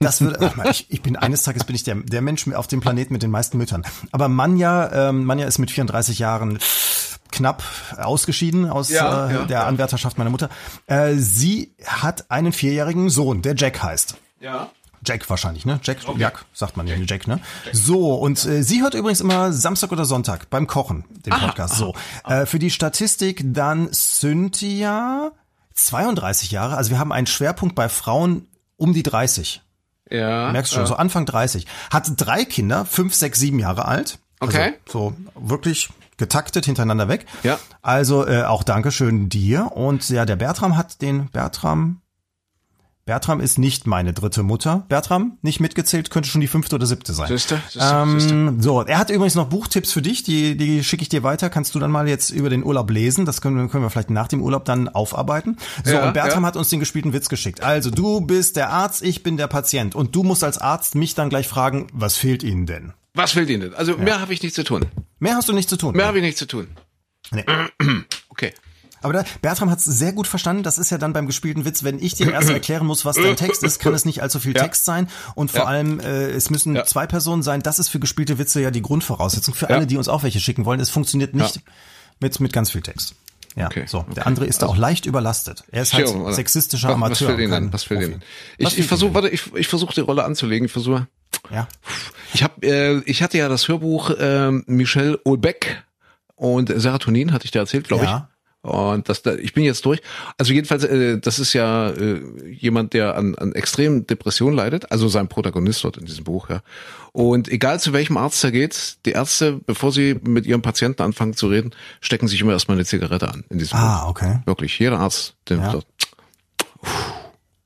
[0.00, 3.12] Das würde, ich, ich bin eines Tages bin ich der, der Mensch auf dem Planeten
[3.12, 3.84] mit den meisten Müttern.
[4.12, 6.58] Aber Manja, ähm, Manja ist mit 34 Jahren
[7.32, 7.62] knapp
[7.96, 9.66] ausgeschieden aus ja, äh, ja, der ja.
[9.66, 10.48] Anwärterschaft meiner Mutter.
[10.86, 14.16] Äh, sie hat einen vierjährigen Sohn, der Jack heißt.
[14.40, 14.70] Ja.
[15.04, 15.80] Jack wahrscheinlich, ne?
[15.82, 16.20] Jack, okay.
[16.20, 17.40] Jack, sagt man ja, Jack, ne?
[17.72, 21.74] So, und äh, sie hört übrigens immer Samstag oder Sonntag beim Kochen, den aha, Podcast.
[21.74, 22.42] Aha, so, aha.
[22.42, 25.32] Äh, für die Statistik dann Cynthia,
[25.74, 26.76] 32 Jahre.
[26.76, 29.62] Also wir haben einen Schwerpunkt bei Frauen um die 30.
[30.08, 30.52] Ja.
[30.52, 30.88] Merkst du schon, ja.
[30.88, 31.66] so Anfang 30.
[31.90, 34.18] Hat drei Kinder, fünf, sechs, sieben Jahre alt.
[34.38, 34.74] Okay.
[34.86, 35.88] Also, so wirklich
[36.22, 37.26] getaktet hintereinander weg.
[37.42, 37.58] Ja.
[37.82, 39.72] Also äh, auch Dankeschön dir.
[39.74, 42.00] Und ja, der Bertram hat den Bertram.
[43.04, 44.84] Bertram ist nicht meine dritte Mutter.
[44.88, 47.26] Bertram, nicht mitgezählt, könnte schon die fünfte oder siebte sein.
[47.26, 48.54] Siehste, siehste, ähm, siehste.
[48.60, 51.50] So, er hat übrigens noch Buchtipps für dich, die, die schicke ich dir weiter.
[51.50, 53.24] Kannst du dann mal jetzt über den Urlaub lesen.
[53.26, 55.56] Das können wir, können wir vielleicht nach dem Urlaub dann aufarbeiten.
[55.84, 56.46] So, Ja, und Bertram ja.
[56.46, 57.64] hat uns den gespielten Witz geschickt.
[57.64, 59.96] Also, du bist der Arzt, ich bin der Patient.
[59.96, 62.92] Und du musst als Arzt mich dann gleich fragen, was fehlt Ihnen denn?
[63.14, 63.74] Was fehlt Ihnen denn?
[63.74, 64.86] Also mehr habe ich nichts zu tun.
[65.18, 65.94] Mehr hast du nicht zu tun.
[65.96, 66.68] Mehr habe ich nichts zu tun.
[67.30, 67.44] Nee.
[68.28, 68.54] Okay.
[69.02, 70.62] Aber da, Bertram hat es sehr gut verstanden.
[70.62, 73.36] Das ist ja dann beim gespielten Witz, wenn ich dir erst erklären muss, was dein
[73.36, 74.62] Text ist, kann es nicht allzu viel Ja.
[74.62, 75.08] Text sein.
[75.34, 75.66] Und vor Ja.
[75.66, 76.84] allem, äh, es müssen Ja.
[76.84, 77.62] zwei Personen sein.
[77.62, 79.54] Das ist für gespielte Witze ja die Grundvoraussetzung.
[79.54, 80.80] Für alle, die uns auch welche schicken wollen.
[80.80, 81.60] Es funktioniert nicht
[82.20, 83.14] mit, mit ganz viel Text.
[83.54, 83.98] Ja, Okay, so.
[83.98, 84.14] okay.
[84.14, 85.62] Der andere ist da auch leicht überlastet.
[85.70, 87.28] Er ist halt sexistischer was, Amateur.
[87.34, 87.72] Was Ihnen kein denn?
[87.72, 87.90] Was.
[87.90, 88.22] Ihnen?
[88.60, 90.64] Was Ich, ich versuche, warte, ich, ich versuche die Rolle anzulegen.
[90.66, 91.06] Ich versuche.
[91.50, 91.68] Ja.
[92.34, 95.82] Ich habe, äh, ich hatte ja das Hörbuch ähm, Michel Olbeck
[96.34, 98.16] und Serotonin hatte ich dir erzählt, glaube Ja.
[98.28, 98.32] ich.
[98.64, 100.00] Und das, da, ich bin jetzt durch.
[100.38, 104.92] Also jedenfalls, äh, das ist ja äh, jemand, der an, an extremen Depressionen leidet.
[104.92, 106.48] Also sein Protagonist dort in diesem Buch.
[106.48, 106.62] Ja.
[107.10, 111.34] Und egal zu welchem Arzt er geht, die Ärzte, bevor sie mit ihrem Patienten anfangen
[111.34, 114.10] zu reden, stecken sich immer erstmal eine Zigarette an in diesem Ah, Buch.
[114.10, 114.38] okay.
[114.44, 115.72] Wirklich, jeder Arzt, den Ja.
[115.72, 115.86] dort,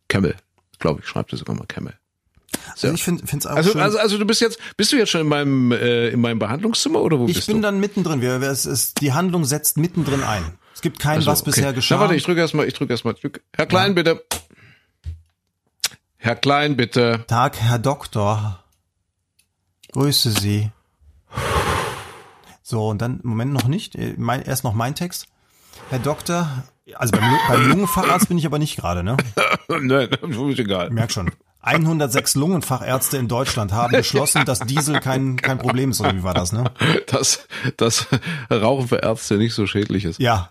[0.09, 0.35] Camel,
[0.79, 1.93] glaube ich, schreibt er sogar mal Camel.
[2.83, 3.81] Also ich finde es auch Also, schön.
[3.81, 7.01] also, also du bist jetzt, bist du jetzt schon in meinem, äh, in meinem Behandlungszimmer
[7.01, 7.63] oder wo ich bist bin du?
[7.63, 8.21] dann mittendrin.
[8.21, 10.45] Wir, es ist, die Handlung setzt mittendrin ein.
[10.75, 11.95] Es gibt kein, Also, was bisher geschah.
[11.95, 13.15] Na, warte, ich drücke erstmal, ich drücke erstmal.
[13.15, 13.43] Drück.
[13.55, 14.23] Herr Klein, bitte.
[16.19, 17.25] Herr Klein, bitte.
[17.29, 18.63] Tag, Herr Doktor.
[19.93, 20.71] Grüße Sie.
[22.63, 25.29] So, und dann, Moment noch nicht, äh, mein, erst noch mein Text.
[25.89, 26.65] Herr Doktor,
[26.95, 29.17] also beim, beim Lungenfacharzt bin ich aber nicht gerade, ne?
[29.69, 30.91] Nein, ist egal.
[30.91, 31.31] Merk schon.
[31.67, 36.35] 106 Lungenfachärzte in Deutschland haben beschlossen, dass Diesel kein, kein Problem ist, oder wie war
[36.35, 36.65] das, ne?
[37.09, 37.47] Dass,
[37.77, 38.07] dass
[38.51, 40.51] Rauchen für Ärzte nicht so schädlich ist Ja.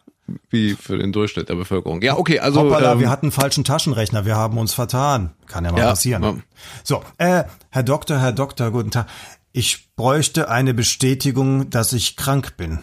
[0.50, 2.02] wie für den Durchschnitt der Bevölkerung.
[2.02, 5.32] Ja, okay, also Hoppala, ähm, wir hatten falschen Taschenrechner, wir haben uns vertan.
[5.48, 6.24] Kann ja mal Ja, passieren.
[6.24, 6.36] ja.
[6.84, 9.08] So, äh, Herr Doktor, Herr Doktor, guten Tag.
[9.52, 12.80] Ich bräuchte eine Bestätigung, dass ich krank bin.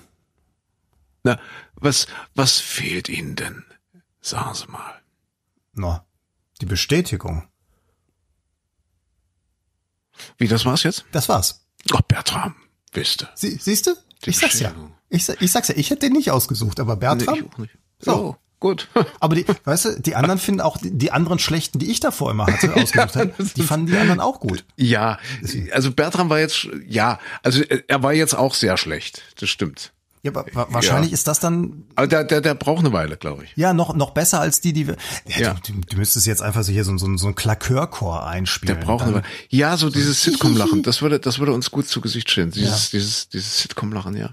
[1.23, 1.39] na,
[1.75, 3.65] was, was fehlt Ihnen denn?
[4.21, 4.95] Sagen Sie mal.
[5.75, 6.01] No,
[6.61, 7.43] die Bestätigung.
[10.43, 11.05] Wie, das war's jetzt?
[11.13, 11.65] Das war's.
[11.93, 12.57] Oh, Bertram,
[12.93, 13.29] wisst ihr.
[13.37, 13.93] Sie, siehst du?
[14.25, 14.73] Ich sag's ja.
[15.09, 17.35] Ich, ich sag's ja, ich hätte den nicht ausgesucht, aber Nee, Bertram.
[17.37, 17.79] ich auch nicht.
[18.01, 18.13] So.
[18.13, 18.89] So, gut.
[19.21, 22.33] Aber die, weißt du, die anderen finden auch, die, die anderen schlechten, die ich davor
[22.33, 24.65] immer hatte, ausgesucht habe, die fanden die anderen auch gut.
[24.77, 25.19] Ja,
[25.71, 29.23] also Bertram war jetzt, ja, also er war jetzt auch sehr schlecht.
[29.39, 29.93] Das stimmt.
[30.25, 33.43] Ja, aber wa- wahrscheinlich ist das dann Aber der, der, der braucht eine Weile, glaube
[33.45, 33.53] ich.
[33.57, 34.97] ja noch noch besser als die, die wir.
[35.27, 35.55] Ja, Ja.
[35.55, 38.79] Du, du, du müsstest jetzt einfach so hier so, so, so ein Klakörchor einspielen.
[38.79, 39.25] Der braucht eine Weile.
[39.49, 42.53] Ja, so dieses Sitcom-Lachen, das würde, das würde uns gut zu Gesicht stehen.
[42.53, 44.31] Dieses, dieses, dieses Sitcom-Lachen, ja.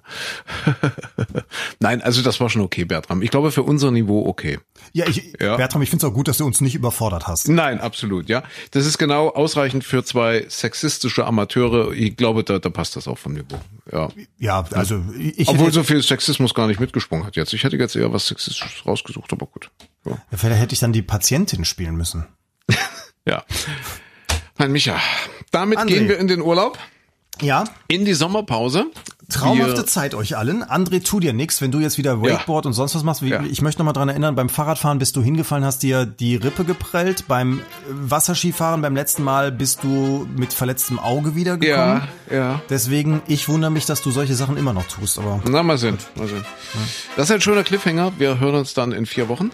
[1.80, 3.22] Nein, also das war schon okay, Bertram.
[3.22, 4.60] Ich glaube, für unser Niveau okay.
[4.94, 5.56] Ja, ich, Ja.
[5.58, 7.48] Bertram, ich finde es auch gut, dass du uns nicht überfordert hast.
[7.50, 8.44] Nein, absolut, ja.
[8.72, 11.92] Das ist genau ausreichend für zwei sexistische Amateure.
[11.94, 13.60] Ich glaube, da, da passt das auch vom Niveau.
[13.92, 14.10] Ja.
[14.38, 17.54] Ja, also ich Obwohl so viel Sexismus gar nicht mitgesprungen hat jetzt.
[17.54, 19.72] Ich hätte jetzt eher was Sexistisches rausgesucht, aber gut.
[20.06, 20.18] Ja.
[20.36, 22.28] vielleicht hätte ich dann die Patientin spielen müssen.
[23.26, 23.44] ja.
[24.58, 25.00] Mein Micha,
[25.52, 25.88] damit André.
[25.88, 26.78] gehen wir in den Urlaub,
[27.42, 28.88] Ja, in die Sommerpause.
[29.30, 30.64] Traumhafte Zeit euch allen.
[30.64, 33.22] André, tu dir nix, wenn du jetzt wieder Wakeboard und sonst was machst.
[33.22, 33.44] Wie, Ja.
[33.44, 36.66] Ich möchte noch mal dran erinnern, beim Fahrradfahren bist du hingefallen, hast dir die Rippe
[36.66, 37.26] geprellt.
[37.28, 42.02] Beim Wasserskifahren beim letzten Mal bist du mit verletztem Auge wiedergekommen.
[42.30, 42.62] Ja, ja.
[42.70, 45.20] Deswegen, ich wundere mich, dass du solche Sachen immer noch tust.
[45.20, 46.46] Aber Na, mal sehen, mal sehen.
[47.16, 48.14] Das ist ein schöner Cliffhanger.
[48.18, 49.52] Wir hören uns dann in vier Wochen.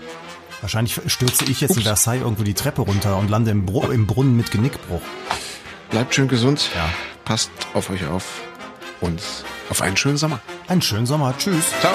[0.61, 4.07] wahrscheinlich stürze ich jetzt in Versailles irgendwo die Treppe runter und lande im, Bru im
[4.07, 5.01] Brunnen mit Genickbruch.
[5.91, 6.69] Bleibt schön gesund.
[6.75, 6.89] Ja.
[7.25, 8.41] Passt auf euch auf
[9.01, 9.21] und
[9.69, 10.39] auf einen schönen Sommer.
[10.67, 11.33] Einen schönen Sommer.
[11.37, 11.65] Tschüss.
[11.81, 11.93] Ciao.